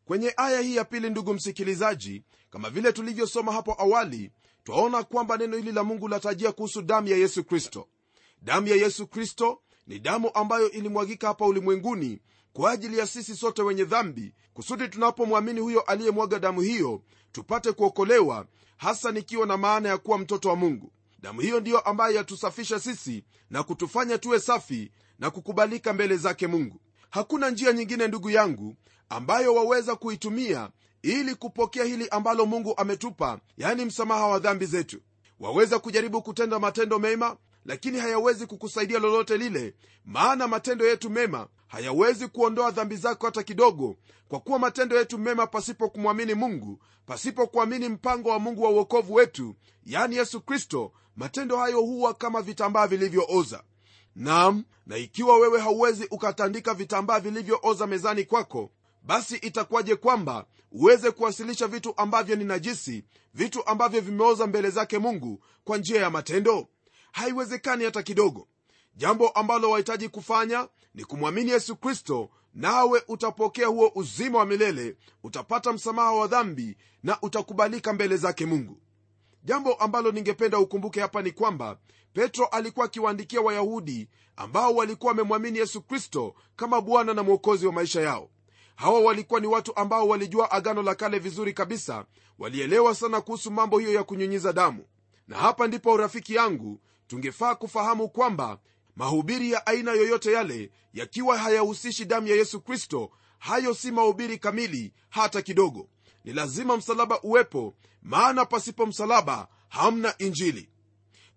Kwenye 0.06 0.34
aya 0.38 0.62
hii 0.62 0.76
ya 0.76 0.86
pili 0.86 1.10
ndugu 1.10 1.34
msikilizaji 1.34 2.24
kama 2.50 2.70
vile 2.70 2.92
tulivyosoma 2.94 3.52
hapo 3.52 3.76
awali 3.82 4.32
twaona 4.64 5.04
kwamba 5.04 5.38
neno 5.38 5.58
hili 5.58 5.72
la 5.72 5.84
mungu 5.84 6.08
latajia 6.08 6.52
kuhusu 6.52 6.82
damu 6.82 7.08
ya 7.08 7.18
yesu 7.18 7.44
kristo 7.44 7.88
damu 8.41 8.67
ya 8.67 8.75
yesu 8.75 9.08
kristo 9.08 9.62
ni 9.88 10.00
damu 10.00 10.32
ambayo 10.34 10.72
ilimwagika 10.72 11.27
hapa 11.27 11.46
ulimwenguni 11.46 12.20
kwa 12.53 12.72
ajili 12.72 12.98
ya 12.98 13.08
sisi 13.08 13.36
sote 13.36 13.62
wenye 13.62 13.86
dhambi 13.86 14.34
kusudi 14.53 14.88
tunapomwamini 14.88 15.60
huyo 15.60 15.82
aliyemwaga 15.82 16.39
damu 16.39 16.62
hiyo 16.62 17.01
tupate 17.32 17.72
kuokolewa 17.72 18.46
hasa 18.77 19.12
nikiwa 19.12 19.46
na 19.48 19.58
maana 19.58 19.89
ya 19.89 19.98
kuwa 19.98 20.17
mtoto 20.17 20.50
wa 20.50 20.56
mungu. 20.56 20.91
Damu 21.20 21.41
hiyo 21.41 21.60
ndiyo 21.60 21.79
ambayo 21.79 22.15
yatusafisha 22.15 22.79
sisi 22.79 23.24
na 23.50 23.63
kutufanya 23.63 24.17
tuwe 24.17 24.39
safi 24.39 24.91
na 25.20 25.29
kukubalika 25.32 25.94
mbele 25.94 26.17
zake 26.17 26.48
mungu. 26.48 26.82
Hakuna 27.10 27.50
njia 27.50 27.74
nyingine 27.74 28.08
ndugu 28.08 28.29
yangu 28.29 28.75
ambayo 29.10 29.53
waweza 29.56 29.96
kuitumia 29.96 30.70
ili 31.01 31.36
kupokea 31.36 31.84
hili 31.84 32.10
ambalo 32.10 32.46
mungu 32.46 32.74
ametupa 32.77 33.39
yani 33.58 33.86
msamaha 33.86 34.27
wa 34.27 34.39
dhambi 34.39 34.65
zetu. 34.65 35.00
Waweza 35.39 35.79
kujaribu 35.79 36.22
kutenda 36.22 36.60
matendo 36.60 37.00
mema 37.00 37.38
lakini 37.68 38.00
hayawezi 38.00 38.46
kukusaidia 38.46 39.00
lolote 39.00 39.38
lile 39.38 39.74
maana 40.06 40.48
matendo 40.48 40.88
yetu 40.88 41.10
mema 41.10 41.48
hayawezi 41.68 42.28
kuondoa 42.28 42.72
dhambi 42.72 42.96
zako 42.96 43.26
hata 43.26 43.44
kidogo 43.44 43.96
kwa 44.28 44.40
kuwa 44.40 44.60
matendo 44.60 44.98
yetu 44.98 45.18
mema 45.18 45.48
pasipo 45.48 45.90
kumwamini 45.90 46.34
mungu 46.34 46.80
pasipo 47.06 47.48
kuamini 47.48 47.90
mpango 47.90 48.30
wa 48.30 48.40
mungu 48.40 48.64
wa 48.64 48.70
uokovu 48.70 49.14
wetu 49.14 49.56
yani 49.86 50.16
yesu 50.16 50.42
kristo 50.42 50.92
matendo 51.16 51.58
hayo 51.58 51.82
huwa 51.82 52.14
kama 52.14 52.42
vitambaa 52.42 52.88
vilivyooza. 52.88 53.64
Nam 54.16 54.64
na 54.86 54.98
ikiwa 54.98 55.38
wewe 55.40 55.60
hauwezi 55.60 56.08
ukatandika 56.12 56.74
vitambaa 56.74 57.20
vilivyooza 57.20 57.88
mezani 57.88 58.24
kwako 58.24 58.72
basi 59.04 59.36
itakuwaje 59.36 59.96
kwamba 59.96 60.46
uweze 60.72 61.12
kuwasilisha 61.12 61.68
vitu 61.68 61.94
ambavyo 61.98 62.36
ni 62.36 62.44
najisi 62.44 63.04
vitu 63.34 63.66
ambavyo 63.68 64.02
vimeoza 64.02 64.48
mbele 64.48 64.70
zake 64.70 64.98
mungu 64.98 65.44
kwa 65.64 65.78
njia 65.78 66.02
ya 66.02 66.10
matendo 66.10 66.68
haiwezekani 67.18 67.84
hata 67.86 68.04
kidogo. 68.04 68.48
Jambo 68.96 69.30
ambalo 69.30 69.70
wahitaji 69.72 70.10
kufanya 70.10 70.68
ni 70.96 71.06
kumwamini 71.06 71.52
yesu 71.52 71.76
kristo 71.76 72.30
nawe 72.54 73.04
utapokea 73.08 73.68
huo 73.68 73.92
uzima 73.96 74.38
wa 74.40 74.46
milele 74.46 74.96
utapata 75.24 75.74
msamaha 75.74 76.12
wa 76.12 76.28
dhambi 76.28 76.78
na 77.04 77.18
utakubalika 77.22 77.94
mbele 77.94 78.18
zake 78.18 78.46
mungu. 78.46 78.78
Jambo 79.44 79.74
ambalo 79.74 80.12
ningependa 80.12 80.60
ukumbuke 80.60 81.02
hapa 81.02 81.22
ni 81.22 81.32
kwamba 81.32 81.78
petro 82.14 82.46
alikuwa 82.46 82.86
akiwaandikia 82.86 83.42
wayahudi 83.42 84.10
ambao 84.36 84.76
walikuwa 84.76 85.12
wamemwamini 85.12 85.58
yesu 85.60 85.82
kristo 85.82 86.36
kama 86.56 86.82
bwana 86.82 87.14
na 87.14 87.24
mwokozi 87.24 87.68
wa 87.68 87.74
maisha 87.74 88.02
yao. 88.02 88.30
Hawa 88.76 89.00
walikuwa 89.00 89.40
ni 89.40 89.48
watu 89.48 89.76
ambao 89.76 90.08
walijua 90.08 90.52
agano 90.52 90.84
la 90.84 90.96
kale 90.96 91.20
vizuri 91.20 91.54
kabisa 91.54 92.06
walielewa 92.40 92.96
sana 92.96 93.22
kuhusu 93.22 93.52
mambo 93.52 93.80
hiyo 93.80 93.94
ya 93.94 94.04
kunyunyiza 94.04 94.54
damu. 94.54 94.86
Na 95.28 95.38
hapa 95.38 95.68
ndipo 95.68 95.94
urafiki 95.94 96.36
yangu 96.36 96.80
tungefaa 97.08 97.56
kufahamu 97.56 98.10
kwamba 98.10 98.60
mahubiri 98.96 99.52
ya 99.52 99.66
aina 99.68 99.92
yoyote 99.92 100.32
yale 100.32 100.72
yakiwa 100.94 101.38
hayahusishi 101.38 102.06
damu 102.06 102.28
ya 102.28 102.36
yesu 102.36 102.62
kristo 102.62 103.12
hayo 103.40 103.74
si 103.74 103.92
mahubiri 103.92 104.38
kamili 104.38 104.94
hata 105.10 105.42
kidogo. 105.42 105.90
Ni 106.24 106.34
lazima 106.34 106.78
msalaba 106.78 107.22
uwepo 107.22 107.74
maana 108.02 108.46
pasipo 108.46 108.86
msalaba 108.86 109.48
hamna 109.70 110.16
injili. 110.18 110.70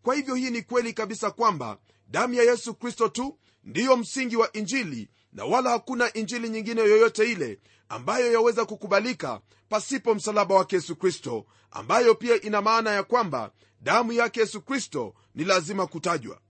Kwa 0.03 0.15
hivyo 0.15 0.35
hii 0.35 0.51
ni 0.51 0.63
kweli 0.63 0.93
kabisa 0.93 1.31
kwamba 1.31 1.79
damu 2.09 2.35
ya 2.35 2.43
yesu 2.43 2.75
kristo 2.75 3.09
tu 3.09 3.39
ndiyo 3.65 3.97
msingi 3.97 4.37
wa 4.37 4.53
injili 4.53 5.11
na 5.33 5.45
wala 5.45 5.71
hakuna 5.71 6.13
injili 6.13 6.49
nyingine 6.49 6.81
yoyote 6.81 7.33
ile 7.33 7.59
ambayo 7.89 8.33
yaweza 8.33 8.65
kukubalika 8.65 9.41
pasipo 9.69 10.15
msalaba 10.15 10.55
wake 10.55 10.77
yesu 10.77 10.97
kristo 10.97 11.47
ambayo 11.71 12.15
pia 12.15 12.41
ina 12.41 12.63
maana 12.63 12.91
ya 12.91 13.03
kwamba 13.03 13.53
damu 13.81 14.13
yake 14.13 14.41
yesu 14.41 14.61
kristo 14.63 15.15
ni 15.35 15.45
lazima 15.45 15.87
kutajwa. 15.87 16.41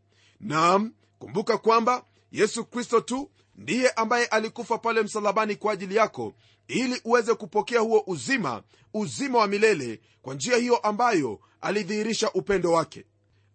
Nam 0.41 0.93
kumbuka 1.19 1.59
kwamba 1.59 2.05
yesu 2.33 2.65
kristo 2.65 3.01
tu 3.01 3.31
ndiye 3.57 3.91
ambaye 3.91 4.27
alikufa 4.27 4.79
pale 4.79 5.03
msalabani 5.03 5.57
kwa 5.57 5.73
ajili 5.73 5.97
yako 5.97 6.35
ili 6.69 7.01
uweze 7.05 7.35
kupokea 7.35 7.81
huo 7.81 8.03
uzima 8.07 8.63
uzima 8.95 9.39
wa 9.39 9.47
milele 9.47 10.01
kwa 10.23 10.35
njia 10.35 10.57
hiyo 10.57 10.77
ambayo 10.77 11.41
alidhihirisha 11.61 12.33
upendo 12.33 12.73
wake. 12.73 13.05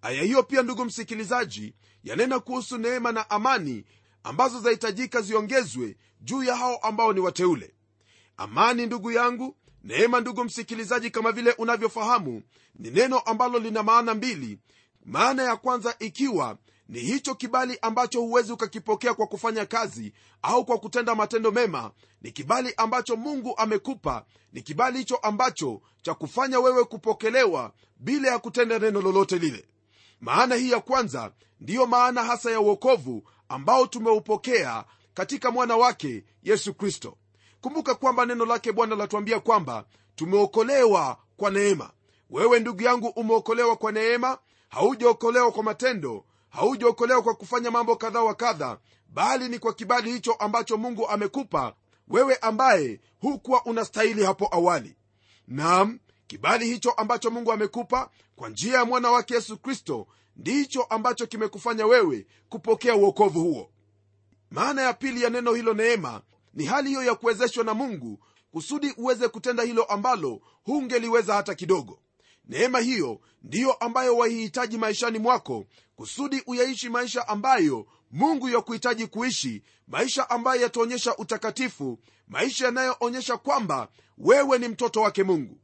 Aya 0.01 0.24
hiyo 0.24 0.44
pia 0.44 0.62
ndugu 0.62 0.86
msikilizaji 0.86 1.74
yanena 2.03 2.39
kuhusu 2.39 2.77
neema 2.77 3.12
na 3.12 3.29
amani 3.29 3.86
ambazo 4.24 4.60
zahitajika 4.60 5.22
ziongezwe 5.22 5.98
juu 6.22 6.44
ya 6.44 6.55
hao 6.55 6.75
ambao 6.77 7.13
ni 7.13 7.20
wateule. 7.20 7.74
Amani 8.38 8.86
ndugu 8.86 9.12
yangu 9.12 9.55
neema 9.84 10.20
ndugu 10.22 10.44
msikilizaji 10.44 11.10
kama 11.12 11.32
vile 11.32 11.51
unavyofahamu 11.51 12.41
ni 12.75 12.91
neno 12.91 13.20
ambalo 13.20 13.60
lina 13.60 13.84
maana 13.84 14.13
mbili 14.13 14.60
maana 15.05 15.43
ya 15.43 15.55
kwanza 15.55 15.95
ikiwa 16.00 16.57
ni 16.89 17.00
hicho 17.00 17.35
kibali 17.35 17.77
ambacho 17.81 18.21
huwezi 18.21 18.51
ukakipokea 18.51 19.13
kwa 19.13 19.27
kufanya 19.27 19.65
kazi 19.65 20.13
au 20.41 20.65
kwa 20.65 20.77
kutenda 20.77 21.15
matendo 21.15 21.51
mema 21.51 21.91
ni 22.21 22.31
kibali 22.31 22.74
ambacho 22.77 23.15
mungu 23.15 23.53
amekupa 23.57 24.25
ni 24.53 24.62
kibali 24.62 24.97
hicho 25.00 25.15
ambacho 25.15 25.81
cha 26.01 26.13
kufanya 26.13 26.59
wewe 26.59 26.83
kupokelewa 26.83 27.71
bila 27.97 28.31
ya 28.31 28.39
kutenda 28.39 28.79
neno 28.79 29.01
lolote 29.01 29.38
lile. 29.39 29.65
Maana 30.21 30.55
hii 30.55 30.71
ya 30.71 30.79
kwanza 30.79 31.31
ndiyo 31.59 31.88
maana 31.88 32.24
hasa 32.24 32.51
ya 32.51 32.59
uokovu 32.59 33.24
ambao 33.50 33.88
tumeupokea 33.88 34.85
katika 35.13 35.51
mwana 35.51 35.77
wake 35.77 36.24
yesu 36.43 36.74
kristo. 36.74 37.17
Kumbuka 37.62 37.95
kwamba 37.95 38.25
neno 38.25 38.45
lake 38.45 38.71
bwana 38.71 38.95
latuambia 38.95 39.39
kwamba 39.39 39.85
tumeokolewa 40.15 41.17
kwa 41.38 41.51
neema. 41.51 41.91
Wewe 42.29 42.59
ndugu 42.59 42.83
yangu 42.83 43.07
umeokolewa 43.07 43.75
kwa 43.75 43.91
neema 43.91 44.38
haujaokolewa 44.69 45.51
kwa 45.51 45.63
matendo 45.63 46.25
haujaokolewa 46.50 47.22
kwa 47.22 47.36
kufanya 47.36 47.72
mambo 47.72 47.95
kadha 47.95 48.22
wa 48.24 48.36
kadha 48.36 48.77
bali 49.10 49.50
ni 49.50 49.60
kwa 49.60 49.74
kibali 49.74 50.12
hicho 50.12 50.34
ambacho 50.34 50.77
mungu 50.77 51.07
amekupa 51.07 51.75
wewe 52.07 52.36
ambaye 52.36 53.00
hukuwa 53.19 53.65
unastahili 53.65 54.24
hapo 54.24 54.48
awali. 54.51 54.95
Nam 55.48 56.00
kibali 56.27 56.65
hicho 56.65 56.91
ambacho 56.91 57.31
mungu 57.31 57.51
amekupa 57.51 58.10
kwa 58.36 58.50
njia 58.50 58.74
ya 58.77 58.86
mwana 58.86 59.12
wake 59.12 59.34
yesu 59.34 59.57
kristo 59.57 60.07
ndicho 60.36 60.84
ambacho 60.84 61.27
kimekufanya 61.27 61.86
wewe 61.86 62.25
kupokea 62.50 62.95
uokovu 62.95 63.39
huo. 63.43 63.69
Maana 64.51 64.81
ya 64.81 64.93
pili 64.93 65.22
ya 65.22 65.29
neno 65.29 65.53
hilo 65.53 65.74
neema 65.74 66.22
ni 66.53 66.65
hali 66.65 66.89
hiyo 66.89 67.03
ya 67.03 67.15
kuwezeshwa 67.15 67.63
na 67.63 67.74
mungu 67.74 68.19
kusudi 68.51 68.93
uweze 68.98 69.27
kutenda 69.27 69.63
hilo 69.63 69.84
ambalo 69.84 70.41
hungeliweza 70.63 71.34
hata 71.34 71.55
kidogo 71.55 72.00
neema 72.49 72.79
hiyo 72.79 73.21
ndiyo 73.43 73.73
ambayo 73.73 74.17
waihitaji 74.17 74.77
maishani 74.77 75.19
mwako 75.19 75.65
kusudi 75.95 76.43
uyaishi 76.47 76.89
maisha 76.89 77.27
ambayo 77.27 77.85
mungu 78.11 78.49
yakuhitaji 78.49 79.07
kuishi 79.07 79.63
maisha 79.87 80.29
ambayo 80.29 80.61
yataonyesha 80.61 81.15
utakatifu 81.17 81.99
maisha 82.27 82.65
yanayoonyesha 82.65 83.37
kwamba 83.37 83.87
wewe 84.17 84.57
ni 84.57 84.67
mtoto 84.67 85.01
wake 85.01 85.23
mungu. 85.23 85.57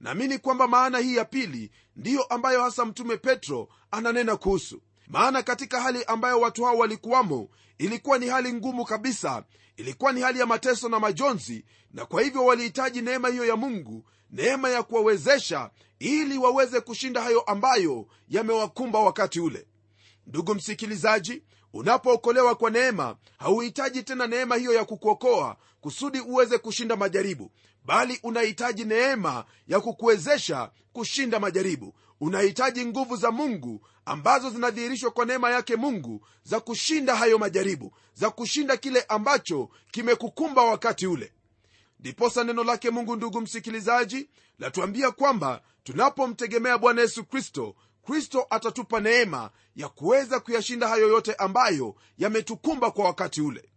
Naamini 0.00 0.38
kwamba 0.38 0.68
maana 0.68 0.98
hii 0.98 1.16
ya 1.16 1.24
pili 1.24 1.70
ndiyo 1.96 2.22
ambayo 2.22 2.62
hasa 2.62 2.84
mtume 2.84 3.16
petro 3.16 3.68
ananena 3.90 4.36
kuhusu. 4.36 4.82
Maana 5.08 5.42
katika 5.42 5.80
hali 5.80 6.04
ambayo 6.04 6.40
watu 6.40 6.64
hao 6.64 6.78
walikuwamo 6.78 7.48
ilikuwa 7.78 8.18
ni 8.18 8.28
hali 8.28 8.52
ngumu 8.52 8.84
kabisa 8.84 9.44
ilikuwa 9.76 10.12
ni 10.12 10.20
hali 10.20 10.38
ya 10.38 10.46
mateso 10.46 10.88
na 10.88 11.00
majonzi 11.00 11.64
na 11.90 12.06
kwa 12.06 12.22
hivyo 12.22 12.44
walihitaji 12.44 13.02
neema 13.02 13.28
hiyo 13.28 13.44
ya 13.44 13.56
mungu 13.56 14.04
neema 14.30 14.68
ya 14.70 14.82
kuwawezesha 14.82 15.70
ili 15.98 16.38
waweze 16.38 16.80
kushinda 16.80 17.22
hayo 17.22 17.40
ambayo 17.40 18.06
yamewakumba 18.28 18.98
wakati 18.98 19.40
ule. 19.40 19.66
Ndugu 20.26 20.54
msikilizaji 20.54 21.42
unapookolewa 21.72 22.54
kwa 22.54 22.70
neema 22.70 23.16
hauhitaji 23.38 24.02
tena 24.02 24.26
neema 24.26 24.56
hiyo 24.56 24.72
ya 24.74 24.84
kukuokoa 24.84 25.56
kusudi 25.80 26.20
uweze 26.20 26.58
kushinda 26.58 26.96
majaribu 26.96 27.50
bali 27.84 28.20
unahitaji 28.22 28.84
neema 28.84 29.44
ya 29.68 29.80
kukuwezesha 29.80 30.70
kushinda 30.92 31.40
majaribu 31.40 31.94
unahitaji 32.20 32.86
nguvu 32.86 33.16
za 33.16 33.30
mungu 33.30 33.86
ambazo 34.04 34.50
zinadhihirishwa 34.50 35.10
kwa 35.10 35.24
neema 35.24 35.50
yake 35.50 35.76
mungu 35.76 36.26
za 36.42 36.60
kushinda 36.60 37.16
hayo 37.16 37.38
majaribu 37.38 37.92
za 38.14 38.30
kushinda 38.30 38.76
kile 38.76 39.02
ambacho 39.02 39.68
kimekukumba 39.90 40.62
wakati 40.62 41.06
ule. 41.06 41.32
Ndiposa 42.00 42.44
neno 42.44 42.64
lake 42.64 42.90
mungu 42.90 43.16
ndugu 43.16 43.40
msikilizaji 43.40 44.28
latuambia 44.58 45.10
kwamba 45.10 45.62
tunapomtegemea 45.84 46.78
bwana 46.78 47.00
yesu 47.02 47.24
kristo 47.24 47.74
kristo 48.06 48.46
atatupa 48.50 49.00
neema 49.00 49.50
ya 49.76 49.88
kuweza 49.88 50.40
kuyashinda 50.40 50.88
hayo 50.88 51.08
yote 51.08 51.34
ambayo 51.34 51.94
yametukumba 52.18 52.90
kwa 52.90 53.04
wakati 53.04 53.40
ule. 53.40 53.68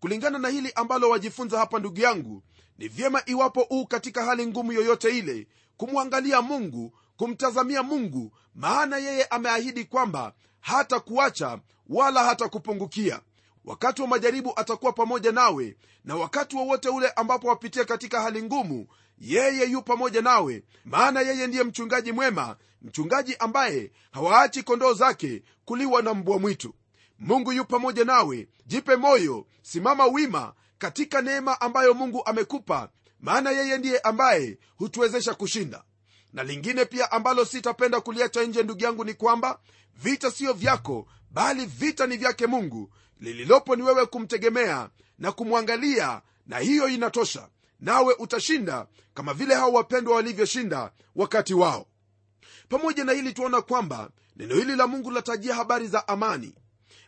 Kulingana 0.00 0.38
na 0.38 0.48
hili 0.48 0.72
ambalo 0.74 1.10
wajifunza 1.10 1.58
hapa 1.58 1.78
ndugu 1.78 2.00
yangu 2.00 2.42
ni 2.78 2.88
vyema 2.88 3.22
iwapo 3.26 3.66
uu 3.70 3.86
katika 3.86 4.24
hali 4.24 4.46
ngumu 4.46 4.72
yoyote 4.72 5.18
ile 5.18 5.46
kumwangalia 5.76 6.42
mungu 6.42 6.92
kumtazamia 7.18 7.82
mungu 7.82 8.32
maana 8.54 8.96
yeye 8.96 9.24
ameahidi 9.24 9.84
kwamba 9.84 10.32
hatakuacha 10.60 11.58
wala 11.88 12.24
hatakupungukia. 12.24 13.20
Wakati 13.64 14.02
wa 14.02 14.08
majaribu 14.08 14.52
atakuwa 14.56 14.92
pamoja 14.92 15.32
nawe 15.32 15.76
na 16.04 16.16
wakati 16.16 16.56
wowote 16.56 16.88
wa 16.88 16.94
ule 16.94 17.08
ambapo 17.10 17.48
wapitia 17.48 17.84
katika 17.84 18.20
hali 18.20 18.42
ngumu 18.42 18.86
yeye 19.18 19.64
yu 19.70 19.82
pamoja 19.82 20.22
nawe 20.22 20.62
maana 20.84 21.20
yeye 21.20 21.46
ndiye 21.46 21.64
mchungaji 21.64 22.12
mwema 22.12 22.56
mchungaji 22.82 23.36
ambaye 23.38 23.92
hawaachi 24.10 24.62
kondoo 24.62 24.92
zake 24.92 25.42
kuliwa 25.64 26.02
na 26.02 26.14
mbwa 26.14 26.38
mwitu. 26.38 26.74
Mungu 27.18 27.52
yu 27.52 27.64
pamoja 27.64 28.04
nawe 28.04 28.48
jipe 28.66 28.96
moyo 28.96 29.46
simama 29.62 30.06
wima 30.06 30.54
katika 30.78 31.22
neema 31.22 31.60
ambayo 31.60 31.94
mungu 31.94 32.22
amekupa 32.26 32.88
maana 33.20 33.50
yeye 33.50 33.78
ndiye 33.78 33.98
ambaye 33.98 34.58
hutuwezesha 34.76 35.34
kushinda 35.34 35.82
na 36.32 36.42
lingine 36.42 36.84
pia 36.84 37.12
ambalo 37.12 37.44
sitapenda 37.44 38.00
kuliacha 38.00 38.44
nje 38.44 38.62
ndugu 38.62 38.84
yangu 38.84 39.04
ni 39.04 39.14
kwamba 39.14 39.58
vita 40.02 40.30
siyo 40.30 40.52
vyako 40.52 41.06
bali 41.30 41.66
vita 41.66 42.06
ni 42.06 42.16
vyake 42.16 42.46
mungu. 42.46 42.90
Lililopo 43.20 43.76
ni 43.76 43.82
wewe 43.82 44.06
kumtegemea 44.06 44.90
na 45.18 45.32
kumwangalia 45.32 46.22
na 46.46 46.58
hiyo 46.58 46.88
inatosha. 46.88 47.48
Nawe 47.80 48.14
utashinda 48.18 48.86
kama 49.14 49.34
vile 49.34 49.54
hao 49.54 49.72
wapendwa 49.72 50.14
walivyoshinda 50.16 50.92
wakati 51.16 51.54
wao. 51.54 51.86
Pamoja 52.68 53.04
na 53.04 53.12
hili 53.12 53.32
tuona 53.32 53.62
kwamba 53.62 54.10
neno 54.36 54.54
hili 54.54 54.76
la 54.76 54.86
mungu 54.86 55.10
latajia 55.10 55.54
habari 55.54 55.88
za 55.88 56.08
amani. 56.08 56.54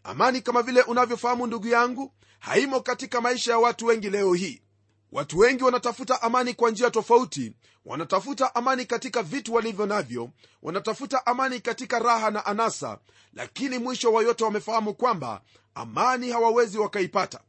Amani 0.04 0.40
kama 0.40 0.62
vile 0.62 0.82
unavyofahamu 0.82 1.46
ndugu 1.46 1.68
yangu 1.68 2.12
haimo 2.38 2.80
katika 2.80 3.20
maisha 3.20 3.52
ya 3.52 3.58
watu 3.58 3.86
wengi 3.86 4.10
leo 4.10 4.34
hii 4.34 4.62
watu 5.12 5.38
wengi 5.38 5.64
wanatafuta 5.64 6.22
amani 6.22 6.54
kwa 6.54 6.70
njia 6.70 6.90
tofauti. 6.90 7.52
Wanatafuta 7.84 8.54
amani 8.54 8.84
katika 8.86 9.22
vitu 9.22 9.54
walivyo 9.54 9.86
navyo. 9.86 10.30
Wanatafuta 10.62 11.26
amani 11.26 11.60
katika 11.60 11.98
raha 11.98 12.30
na 12.30 12.46
anasa. 12.46 12.98
Lakini 13.32 13.78
mwisho 13.78 14.12
wa 14.12 14.22
yote 14.22 14.44
wamefahamu 14.44 14.94
kwamba 14.94 15.42
amani 15.74 16.30
hawawezi 16.30 16.78
wakaipata. 16.78 17.40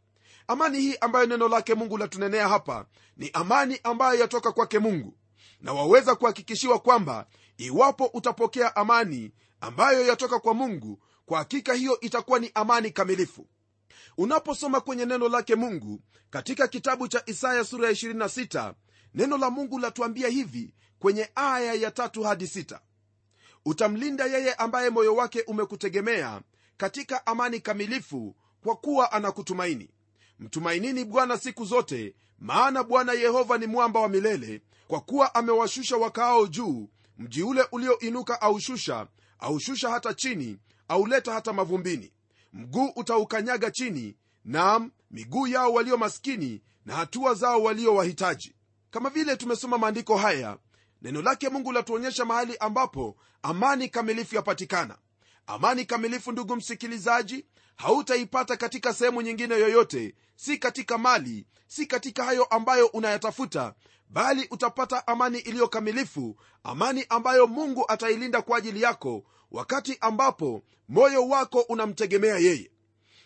Amani 0.48 0.80
hii 0.82 0.96
ambayo 1.02 1.26
neno 1.26 1.48
lake 1.48 1.74
mungu 1.76 1.98
latunenea 1.98 2.48
hapa 2.48 2.86
ni 3.18 3.30
amani 3.34 3.80
ambayo 3.84 4.20
yatoka 4.20 4.52
kwake 4.52 4.80
mungu. 4.80 5.14
Na 5.62 5.74
waweza 5.74 6.16
kuhakikishiwa 6.16 6.80
kwamba 6.80 7.26
iwapo 7.58 8.06
utapokea 8.06 8.76
amani 8.76 9.32
ambayo 9.62 10.08
yatoka 10.08 10.40
kwa 10.40 10.54
mungu 10.54 11.00
kwa 11.26 11.40
hakika 11.40 11.74
hiyo 11.74 12.00
itakuwa 12.00 12.40
ni 12.40 12.52
amani 12.54 12.92
kamilifu 12.92 13.48
unaposoma 14.18 14.82
kwenye 14.82 15.06
neno 15.06 15.30
lake 15.30 15.56
mungu 15.56 16.02
katika 16.30 16.68
kitabu 16.68 17.08
cha 17.08 17.24
isaya 17.26 17.64
sura 17.64 17.88
ya 17.88 17.94
26 17.94 18.74
neno 19.14 19.38
la 19.38 19.50
mungu 19.50 19.80
latuambia 19.80 20.28
hivi 20.28 20.74
kwenye 21.00 21.30
aya 21.36 21.74
ya 21.74 21.92
tatu 21.92 22.24
hadi 22.24 22.48
sita. 22.48 22.82
Utamlinda 23.66 24.26
yeye 24.26 24.54
ambaye 24.54 24.90
moyo 24.90 25.16
wake 25.16 25.42
umekutegemea 25.48 26.42
katika 26.78 27.26
amani 27.28 27.60
kamilifu 27.60 28.36
kwa 28.64 28.76
kuwa 28.76 29.12
anakutumaini. 29.12 29.90
Mtumainini 30.40 31.06
bwana 31.06 31.38
siku 31.38 31.66
zote 31.66 32.16
maana 32.40 32.84
bwana 32.84 33.14
yehova 33.14 33.58
ni 33.58 33.68
mwamba 33.68 34.00
wa 34.00 34.10
milele 34.10 34.62
kwa 34.88 35.02
kuwa 35.02 35.36
amewashusha 35.36 35.98
wakaao 35.98 36.48
juu 36.48 36.90
mji 37.18 37.44
ule 37.44 37.66
ulioinuka 37.72 38.42
aushusha 38.42 39.08
aushusha 39.40 39.90
hata 39.90 40.14
chini 40.14 40.58
auleta 40.88 41.34
hata 41.34 41.54
mavumbini 41.54 42.12
mguu 42.54 42.92
utaukanyaga 42.96 43.72
chini 43.72 44.18
nam 44.46 44.92
miguu 45.12 45.48
yao 45.48 45.74
walio 45.74 45.98
maskini 45.98 46.62
na 46.86 46.96
hatua 46.96 47.34
zao 47.34 47.64
walio 47.64 47.96
wahitaji. 47.96 48.56
Kama 48.92 49.10
vile 49.10 49.36
tumesoma 49.36 49.78
maandiko 49.78 50.18
haya 50.18 50.58
neno 51.02 51.22
lake 51.22 51.50
mungu 51.50 51.72
latuonyesha 51.72 52.26
mahali 52.26 52.58
ambapo 52.58 53.18
amani 53.42 53.90
kamilifu 53.90 54.36
yapatikana. 54.36 54.98
Amani 55.48 55.86
kamilifu 55.86 56.32
ndugu 56.32 56.56
msikilizaji 56.56 57.46
hautaipata 57.76 58.58
katika 58.58 58.94
sehemu 58.94 59.22
nyingine 59.22 59.56
yoyote 59.56 60.16
si 60.36 60.58
katika 60.58 60.98
mali 60.98 61.48
si 61.68 61.86
katika 61.86 62.24
hayo 62.24 62.44
ambayo 62.44 62.88
unayatafuta 62.88 63.74
bali 64.10 64.48
utapata 64.52 65.08
amani 65.08 65.40
iliyo 65.40 65.68
kamilifu 65.68 66.38
amani 66.64 67.06
ambayo 67.10 67.48
mungu 67.48 67.86
atailinda 67.88 68.42
kwa 68.42 68.58
ajili 68.58 68.82
yako 68.82 69.24
wakati 69.52 69.98
ambapo 70.02 70.64
moyo 70.90 71.28
wako 71.28 71.60
unamtegemea 71.60 72.38
yeye. 72.38 72.72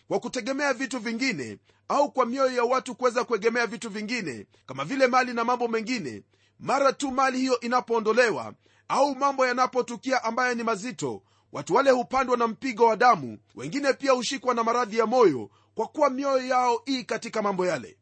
Kwa 0.08 0.20
kutegemea 0.20 0.72
vitu 0.74 0.98
vingine 0.98 1.58
au 1.88 2.12
kwa 2.12 2.26
mioyo 2.26 2.52
ya 2.56 2.64
watu 2.64 2.94
kuweza 2.94 3.24
kuegemea 3.24 3.66
vitu 3.66 3.90
vingine 3.90 4.46
kama 4.66 4.84
vile 4.84 5.06
mali 5.06 5.32
na 5.34 5.44
mambo 5.44 5.68
mengine 5.68 6.22
mara 6.60 6.92
tu 6.92 7.10
mali 7.10 7.38
hiyo 7.38 7.60
inapoondolewa 7.60 8.54
au 8.88 9.14
mambo 9.14 9.46
yanapotukia 9.46 10.24
ambayo 10.24 10.54
ni 10.54 10.62
mazito 10.62 11.22
watu 11.52 11.74
wale 11.74 11.90
hupandwa 11.90 12.36
na 12.36 12.46
mpigo 12.48 12.84
wa 12.84 12.96
damu 12.96 13.38
wengine 13.54 13.92
pia 13.92 14.12
hushikwa 14.12 14.54
na 14.54 14.64
maradhi 14.64 14.98
ya 14.98 15.06
moyo 15.06 15.50
kwa 15.74 15.86
kuwa 15.86 16.10
mioyo 16.10 16.46
yao 16.46 16.82
ii 16.88 17.04
katika 17.04 17.42
mambo 17.42 17.66
yale. 17.66 17.98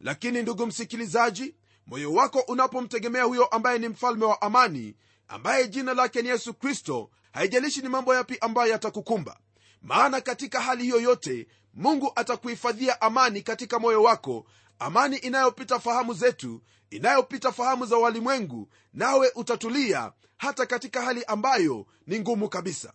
Lakini 0.00 0.42
ndugu 0.42 0.66
msikilizaji 0.66 1.54
moyo 1.86 2.12
wako 2.12 2.38
unapomtegemea 2.48 3.22
huyo 3.22 3.44
ambaye 3.46 3.78
ni 3.78 3.88
mfalme 3.88 4.24
wa 4.24 4.42
amani 4.42 4.94
ambaye 5.28 5.68
jina 5.68 5.94
lake 5.94 6.22
ni 6.22 6.28
yesu 6.28 6.54
kristo 6.54 7.10
haijalishi 7.36 7.82
ni 7.82 7.88
mambo 7.88 8.14
yapi 8.14 8.38
ambayo 8.40 8.70
yatakukumba 8.72 9.38
maana 9.82 10.20
katika 10.20 10.60
hali 10.60 10.82
hiyo 10.82 11.00
yote 11.00 11.46
mungu 11.74 12.12
atakuhifadhia 12.16 13.00
amani 13.00 13.42
katika 13.42 13.78
moyo 13.78 14.02
wako 14.02 14.46
amani 14.78 15.16
inayopita 15.16 15.78
fahamu 15.80 16.14
zetu 16.14 16.62
inayopita 16.90 17.52
fahamu 17.52 17.86
za 17.86 17.96
walimwengu 17.96 18.68
nawe 18.92 19.32
utatulia 19.34 20.12
hata 20.36 20.66
katika 20.66 21.02
hali 21.02 21.24
ambayo 21.24 21.86
ni 22.06 22.20
ngumu 22.20 22.48
kabisa. 22.48 22.92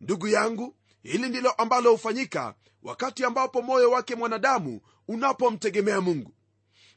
Ndugu 0.00 0.28
yangu 0.28 0.76
hili 1.02 1.28
ndilo 1.28 1.50
ambalo 1.50 1.90
hufanyika 1.92 2.54
wakati 2.82 3.24
ambapo 3.24 3.62
moyo 3.62 3.90
wake 3.90 4.14
mwanadamu 4.14 4.80
unapomtegemea 5.08 6.00
mungu. 6.00 6.34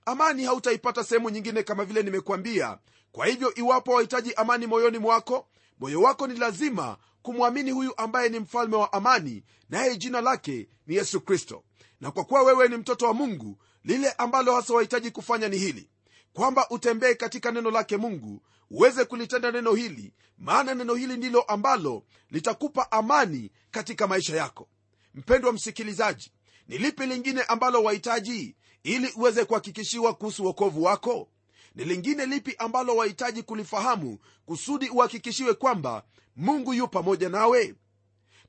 Amani 0.05 0.43
hautaipata 0.43 1.03
sehemu 1.03 1.29
nyingine 1.29 1.63
kama 1.63 1.85
vile 1.85 2.03
nimekuambia. 2.03 2.77
Kwa 3.11 3.25
hivyo 3.25 3.53
iwapo 3.55 3.91
wahitaji 3.91 4.33
amani 4.33 4.67
moyoni 4.67 4.97
mwako 4.97 5.47
moyo 5.79 6.01
wako 6.01 6.27
ni 6.27 6.35
lazima 6.39 6.97
kumwamini 7.21 7.71
huyu 7.71 7.93
ambaye 7.97 8.29
ni 8.29 8.39
mfalme 8.39 8.75
wa 8.75 8.93
amani 8.93 9.43
naye 9.69 9.97
jina 9.97 10.21
lake 10.21 10.67
ni 10.87 10.95
yesu 10.95 11.21
kristo. 11.21 11.63
Na 12.01 12.11
kwa 12.11 12.23
kuwa 12.23 12.43
wewe 12.43 12.67
ni 12.67 12.77
mtoto 12.77 13.05
wa 13.05 13.13
mungu 13.13 13.57
lile 13.83 14.11
ambalo 14.11 14.55
hasa 14.55 14.73
wahitaji 14.73 15.11
kufanya 15.11 15.49
ni 15.49 15.57
hili 15.57 15.89
kwamba 16.33 16.69
utembee 16.69 17.13
katika 17.13 17.51
neno 17.51 17.71
lake 17.71 17.97
mungu 17.97 18.41
uweze 18.71 19.05
kulitenda 19.05 19.51
neno 19.51 19.73
hili 19.73 20.13
maana 20.37 20.73
neno 20.75 20.93
hili 20.93 21.17
ndilo 21.17 21.41
ambalo 21.41 22.03
litakupa 22.29 22.91
amani 22.91 23.51
katika 23.71 24.07
maisha 24.07 24.35
yako. 24.35 24.67
Mpendwa 25.15 25.53
msikilizaji 25.53 26.31
ni 26.67 26.77
lipi 26.77 27.05
lingine 27.05 27.41
ambalo 27.43 27.83
wahitaji 27.83 28.55
ili 28.83 29.11
uweze 29.15 29.45
kuhakikishiwa 29.45 30.13
kuhusu 30.13 30.43
uokovu 30.43 30.83
wako 30.83 31.29
ni 31.75 31.85
lingine 31.85 32.25
lipi 32.25 32.55
ambalo 32.57 32.95
wahitaji 32.95 33.43
kulifahamu 33.43 34.19
kusudi 34.45 34.89
uhakikishiwe 34.89 35.53
kwamba 35.53 36.03
mungu 36.35 36.73
yu 36.73 36.87
pamoja 36.87 37.29
nawe? 37.29 37.75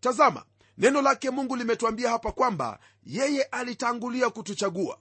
Tazama 0.01 0.45
neno 0.79 1.03
lake 1.03 1.31
mungu 1.31 1.57
limetuambia 1.57 2.11
hapa 2.11 2.33
kwamba 2.33 2.79
yeye 3.07 3.43
alitangulia 3.43 4.31
kutuchagua. 4.31 4.99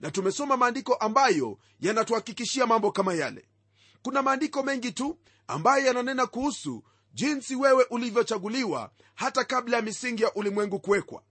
Na 0.00 0.10
tumesoma 0.10 0.56
maandiko 0.56 0.94
ambayo 0.94 1.58
yanatuhakikishia 1.80 2.66
mambo 2.66 2.92
kama 2.92 3.14
yale. 3.14 3.44
Kuna 4.02 4.22
maandiko 4.22 4.62
mengi 4.62 4.92
tu 4.92 5.18
ambayo 5.46 5.86
yananena 5.86 6.26
kuhusu 6.26 6.84
jinsi 7.14 7.56
wewe 7.56 7.84
ulivyochaguliwa 7.90 8.90
hata 9.14 9.44
kabla 9.44 9.76
ya 9.76 9.82
misingi 9.82 10.22
ya 10.22 10.34
ulimwengu 10.34 10.80
kuwekwa. 10.80 11.22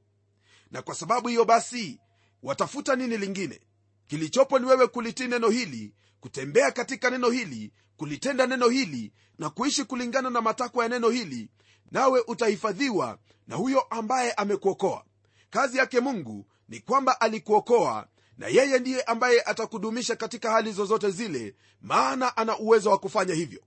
Na 0.72 0.82
kwa 0.82 0.96
sababu 0.96 1.28
hiyo 1.28 1.46
basi 1.46 2.00
watafuta 2.44 2.96
nini 2.96 3.18
lingine? 3.18 3.60
Kilichopo 4.08 4.60
ni 4.60 4.66
wewe 4.66 4.88
kulitii 4.88 5.28
neno 5.28 5.50
hili 5.50 5.94
kutembea 6.22 6.72
katika 6.72 7.10
neno 7.10 7.30
hili 7.30 7.72
kulitenda 7.98 8.48
neno 8.48 8.70
hili 8.70 9.12
na 9.40 9.50
kuishi 9.50 9.86
kulingana 9.86 10.30
na 10.30 10.42
matakwa 10.42 10.84
ya 10.84 10.90
neno 10.90 11.10
hili 11.10 11.50
nawe 11.92 12.24
utahifadhiwa 12.28 13.18
na 13.48 13.56
huyo 13.56 13.82
ambaye 13.82 14.32
amekuokoa. 14.34 15.06
Kazi 15.50 15.78
yake 15.78 16.00
mungu 16.00 16.46
ni 16.70 16.80
kwamba 16.80 17.22
alikuokoa 17.22 18.08
na 18.38 18.48
yeye 18.48 18.80
ndiye 18.80 19.02
ambaye 19.02 19.42
atakudumisha 19.42 20.16
katika 20.16 20.52
hali 20.52 20.72
zozote 20.72 21.12
zile 21.12 21.56
maana 21.82 22.38
ana 22.38 22.58
uwezo 22.58 22.90
wa 22.90 22.98
kufanya 22.98 23.34
hivyo. 23.34 23.62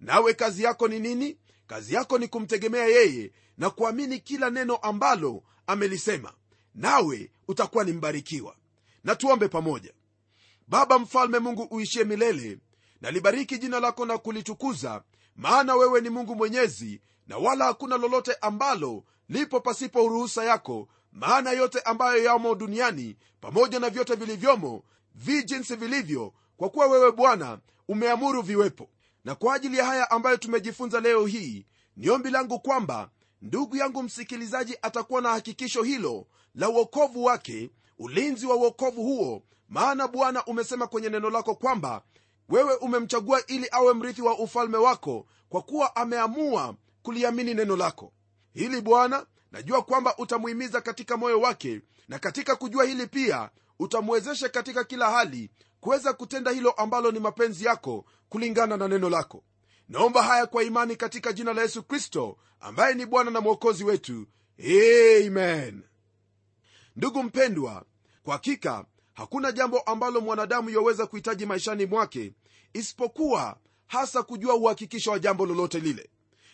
Nawe 0.00 0.34
kazi 0.34 0.62
yako 0.62 0.88
ni 0.88 1.00
nini? 1.00 1.38
Kazi 1.66 1.94
yako 1.94 2.18
ni 2.18 2.28
kumtegemea 2.28 2.86
yeye 2.86 3.32
na 3.58 3.70
kuamini 3.70 4.18
kila 4.18 4.50
neno 4.50 4.76
ambalo 4.76 5.42
amelisema. 5.66 6.32
Nawe 6.74 7.30
utakuwa 7.48 7.84
ni 7.84 7.92
mbarikiwa. 7.92 8.56
Na 9.04 9.14
tuombe 9.16 9.48
pamoja 9.48 9.92
baba 10.68 10.98
mfalme 10.98 11.38
mungu 11.38 11.62
uishie 11.70 12.04
milele 12.04 12.58
nalibariki 13.00 13.58
jina 13.58 13.80
lako 13.80 14.06
na 14.06 14.18
kulitukuza 14.18 15.02
maana 15.36 15.74
wewe 15.76 16.00
ni 16.00 16.10
mungu 16.10 16.36
mwenyezi 16.36 17.00
na 17.26 17.38
wala 17.38 17.64
hakuna 17.64 17.96
lolote 17.96 18.34
ambalo 18.40 19.04
lipo 19.28 19.60
pasipo 19.60 20.08
ruhusa 20.08 20.44
yako 20.44 20.88
maana 21.12 21.50
yote 21.52 21.80
ambayo 21.80 22.24
yamo 22.24 22.54
duniani 22.54 23.16
pamoja 23.40 23.78
na 23.80 23.90
vyote 23.90 24.14
vilivyomo 24.14 24.82
vi 25.14 25.42
jinsi 25.44 25.76
vilivyo 25.76 26.32
kwa 26.56 26.68
kuwa 26.70 26.86
wewe 26.86 27.12
bwana 27.12 27.58
umeamuru 27.88 28.42
viwepo. 28.42 28.88
Na 29.24 29.34
kwa 29.34 29.54
ajili 29.54 29.78
ya 29.78 29.84
haya 29.84 30.10
ambayo 30.10 30.36
tumejifunza 30.36 31.00
leo 31.00 31.26
hii 31.26 31.66
ni 31.96 32.10
ombi 32.10 32.30
langu 32.30 32.60
kwamba 32.60 33.10
ndugu 33.42 33.76
yangu 33.76 34.02
msikilizaji 34.02 34.76
atakuwa 34.82 35.20
na 35.20 35.28
hakikisho 35.30 35.82
hilo 35.82 36.26
la 36.54 36.68
uokovu 36.68 37.24
wake 37.24 37.70
ulinzi 37.98 38.46
wa 38.46 38.56
uokovu 38.56 39.02
huo 39.02 39.42
maana 39.68 40.08
bwana 40.08 40.44
umesema 40.44 40.86
kwenye 40.86 41.08
neno 41.08 41.30
lako 41.30 41.54
kwamba 41.54 42.02
wewe 42.48 42.74
umemchagua 42.74 43.46
ili 43.46 43.68
awe 43.70 43.94
mrithi 43.94 44.22
wa 44.22 44.38
ufalme 44.38 44.76
wako 44.78 45.26
kwa 45.48 45.62
kuwa 45.62 45.96
ameamua 45.96 46.74
kuliamini 47.02 47.54
neno 47.54 47.76
lako. 47.76 48.12
Hili 48.52 48.80
bwana 48.80 49.26
najua 49.52 49.82
kwamba 49.82 50.16
utamuhimiza 50.18 50.80
katika 50.80 51.16
moyo 51.16 51.40
wake 51.40 51.80
na 52.08 52.18
katika 52.18 52.56
kujua 52.56 52.84
hili 52.84 53.06
pia 53.06 53.50
utamwezesha 53.78 54.48
katika 54.48 54.84
kila 54.84 55.10
hali 55.10 55.50
kuweza 55.80 56.12
kutenda 56.12 56.50
hilo 56.50 56.70
ambalo 56.70 57.10
ni 57.10 57.20
mapenzi 57.20 57.64
yako 57.64 58.04
kulingana 58.28 58.76
na 58.76 58.88
neno 58.88 59.10
lako. 59.10 59.44
Naomba 59.88 60.22
haya 60.22 60.46
kwa 60.46 60.62
imani 60.64 60.96
katika 60.96 61.32
jina 61.32 61.52
la 61.52 61.62
yesu 61.62 61.82
kristo 61.82 62.36
ambaye 62.60 62.94
ni 62.94 63.06
bwana 63.06 63.30
na 63.30 63.40
mwokozi 63.40 63.84
wetu. 63.84 64.26
Amen. 65.26 65.82
Ndugu 66.96 67.22
mpendwa 67.22 67.84
kwa 68.22 68.32
hakika 68.34 68.84
hakuna 69.18 69.52
jambo 69.52 69.80
ambalo 69.80 70.20
mwanadamu 70.20 70.70
yaweza 70.70 71.06
kuhitaji 71.06 71.46
maishani 71.46 71.86
mwake 71.86 72.32
isipokuwa 72.72 73.56
hasa 73.86 74.22
kujua 74.22 74.54
uhakikisho 74.54 75.10
wa 75.10 75.18
jambo 75.18 75.46
lolote 75.46 75.80
lile. 75.80 76.10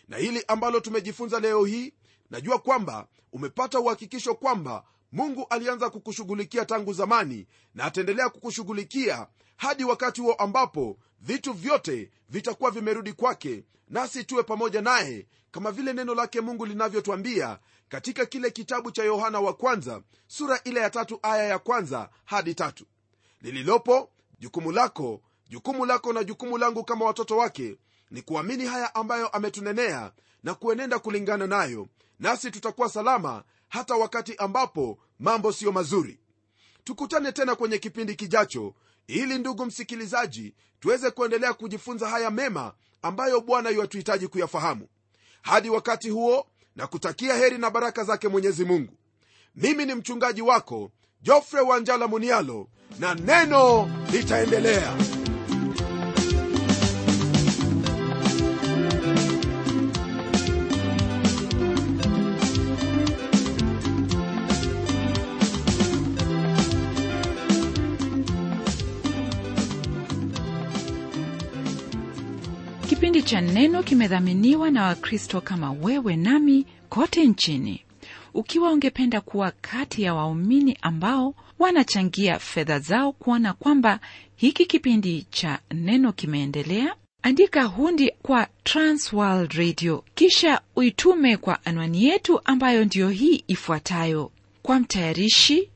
Na 0.09 0.17
hili 0.17 0.45
ambalo 0.49 0.81
tumejifunza 0.81 1.41
leo 1.41 1.65
hii 1.65 1.93
najua 2.31 2.59
kwamba 2.59 3.07
umepata 3.33 3.81
uhakikisho 3.81 4.35
kwamba 4.35 4.85
mungu 5.15 5.47
alianza 5.51 5.91
kukushughulikia 5.91 6.65
tangu 6.65 6.93
zamani 6.93 7.47
na 7.75 7.85
ataendelea 7.85 8.29
kukushughulikia 8.29 9.27
hadi 9.57 9.85
wakati 9.85 10.21
huo 10.21 10.33
ambapo 10.35 10.99
vitu 11.21 11.53
vyote 11.53 12.11
vitakuwa 12.29 12.71
vimerudi 12.71 13.13
kwake 13.13 13.65
nasi 13.89 14.25
tuwe 14.25 14.43
pamoja 14.43 14.83
naye 14.83 15.27
kama 15.51 15.73
vile 15.73 15.93
neno 15.93 16.15
lake 16.15 16.41
mungu 16.41 16.67
linavyotwambia 16.67 17.59
katika 17.89 18.27
kile 18.27 18.51
kitabu 18.51 18.91
cha 18.91 19.05
yohana 19.05 19.41
wa 19.41 19.55
kwanza 19.55 20.03
sura 20.27 20.61
ile 20.65 20.81
ya 20.81 20.91
tatu 20.91 21.19
aya 21.23 21.45
ya 21.45 21.59
kwanza 21.59 22.11
hadi 22.25 22.55
tatu. 22.55 22.85
Lililopo 23.43 24.11
jukumu 24.39 24.73
lako 24.73 25.21
jukumu 25.49 25.87
lako 25.87 26.13
na 26.13 26.25
jukumu 26.25 26.59
langu 26.59 26.85
kama 26.85 27.05
watoto 27.05 27.37
wake 27.37 27.77
ni 28.11 28.23
kuamini 28.23 28.67
haya 28.67 28.95
ambayo 28.95 29.29
ametunenea 29.29 30.13
na 30.43 30.55
kuenenda 30.55 30.99
kulingana 30.99 31.47
nayo 31.47 31.89
nasi 32.21 32.51
tutakuwa 32.51 32.89
salama 32.89 33.45
hata 33.69 33.95
wakati 33.95 34.37
ambapo 34.37 34.99
mambo 35.19 35.53
siyo 35.53 35.73
mazuri. 35.73 36.19
Tukutane 36.85 37.33
tena 37.33 37.55
kwenye 37.55 37.79
kipindi 37.79 38.15
kijacho 38.15 38.75
ili 39.07 39.39
ndugu 39.39 39.67
msikilizaji 39.67 40.55
tuweze 40.81 41.11
kuendelea 41.11 41.55
kujifunza 41.55 42.09
haya 42.09 42.31
mema 42.31 42.75
ambayo 43.03 43.41
bwana 43.41 43.71
yuwatuhitaji 43.71 44.29
kuyafahamu. 44.29 44.89
Hadi 45.43 45.71
wakati 45.71 46.11
huo 46.11 46.47
na 46.77 46.87
kutakia 46.87 47.35
heri 47.37 47.59
na 47.59 47.71
baraka 47.71 48.05
zake 48.05 48.29
mwenyezi 48.29 48.65
mungu. 48.65 48.93
Mimi 49.57 49.87
ni 49.87 49.95
mchungaji 49.95 50.43
wako 50.43 50.91
jofre 51.23 51.61
wanjala 51.61 52.07
munialo 52.09 52.69
na 52.99 53.15
neno 53.15 53.91
litaendelea 54.13 54.97
kipindi 72.89 73.23
cha 73.23 73.41
neno 73.41 73.83
kimedhaminiwa 73.83 74.71
na 74.71 74.83
wakristo 74.85 75.41
kama 75.41 75.73
wewe 75.73 76.17
nami 76.17 76.67
kote 76.89 77.25
nchini. 77.27 77.85
Ukiwa 78.35 78.73
ungependa 78.73 79.21
kuwa 79.21 79.51
kati 79.61 80.03
ya 80.03 80.15
waumini 80.15 80.79
ambao 80.83 81.35
wanachangia 81.59 82.39
fedha 82.39 82.79
zao 82.79 83.13
kuona 83.13 83.53
kwamba 83.53 84.01
hiki 84.37 84.67
kipindi 84.67 85.27
cha 85.31 85.59
neno 85.75 86.13
kimeendelea 86.13 86.95
andika 87.23 87.63
hundi 87.65 88.13
kwa 88.23 88.49
transworld 88.65 89.53
radio 89.53 90.05
kisha 90.15 90.61
uitume 90.77 91.37
kwa 91.37 91.65
anwani 91.67 92.05
yetu 92.05 92.41
ambayo 92.45 92.85
ndiyo 92.85 93.09
hii 93.09 93.45
ifuatayo. 93.49 94.31
Kwa 94.63 94.81
mtayarishi 94.81 95.69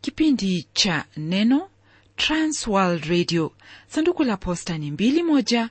kipindi 0.00 0.66
cha 0.72 1.04
neno 1.16 1.68
transworld 2.16 3.04
radio. 3.04 3.52
Sanduku 3.88 4.24
la 4.24 4.36
posta 4.36 4.78
ni 4.78 4.90
21 4.90 5.68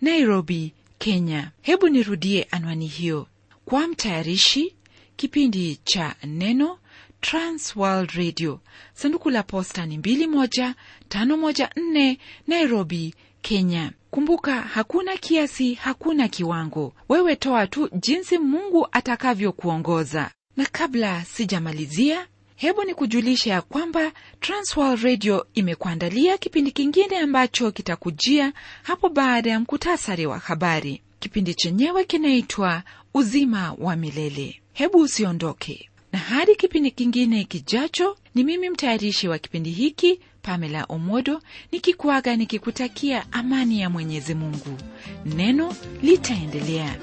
Nairobi, 0.00 0.72
Kenya. 0.98 1.50
Hebu 1.62 1.88
nirudie 1.88 2.46
anwani 2.50 2.86
hiyo. 2.86 3.26
Kwa 3.64 3.88
mtayarishi 3.88 4.74
kipindi 5.16 5.76
cha 5.84 6.14
Neno, 6.24 6.78
trans 7.20 7.76
world 7.76 8.10
radio 8.10 8.60
sanduku 8.94 9.30
la 9.30 9.42
posta 9.42 9.86
ni 9.86 9.98
21514 9.98 12.16
nairobi 12.46 13.14
kenya 13.42 13.92
kumbuka 14.10 14.60
hakuna 14.60 15.16
kiasi 15.16 15.74
hakuna 15.74 16.28
kiwango 16.28 16.92
wewe 17.08 17.36
toa 17.36 17.66
tu 17.66 17.88
jinsi 18.00 18.38
mungu 18.38 18.88
atakavyokuongoza 18.92 20.30
na 20.56 20.66
kabla 20.66 21.24
sijamalizia 21.24 22.26
hebu 22.60 22.84
ni 22.84 22.94
kujulisha 22.94 23.50
ya 23.50 23.62
kwamba 23.62 24.12
transworld 24.40 25.02
radio 25.02 25.46
imekuandalia 25.54 26.38
kipindi 26.38 26.70
kingine 26.72 27.18
ambacho 27.18 27.70
kitakujia 27.72 28.52
hapo 28.82 29.08
baada 29.08 29.50
ya 29.50 29.60
mkutasari 29.60 30.26
wa 30.26 30.38
habari. 30.38 31.02
Kipindi 31.20 31.54
chenyewe 31.54 32.04
kinaitwa 32.04 32.82
uzima 33.14 33.74
wa 33.78 33.96
milele. 33.96 34.60
Hebu 34.72 34.98
usiondoke. 34.98 35.88
Na 36.12 36.18
hadi 36.18 36.54
kipindi 36.56 36.90
kingine 36.90 37.44
kijacho 37.44 38.16
ni 38.34 38.44
mimi 38.44 38.70
mtayarishi 38.70 39.28
wa 39.28 39.38
kipindi 39.38 39.70
hiki 39.70 40.20
pamela 40.42 40.84
omodo 40.88 41.42
nikikuaga 41.72 42.36
nikikutakia 42.36 43.32
amani 43.32 43.80
ya 43.80 43.90
mwenyezi 43.90 44.34
mungu. 44.34 44.78
Neno 45.24 45.74
litaendelea 46.02 46.96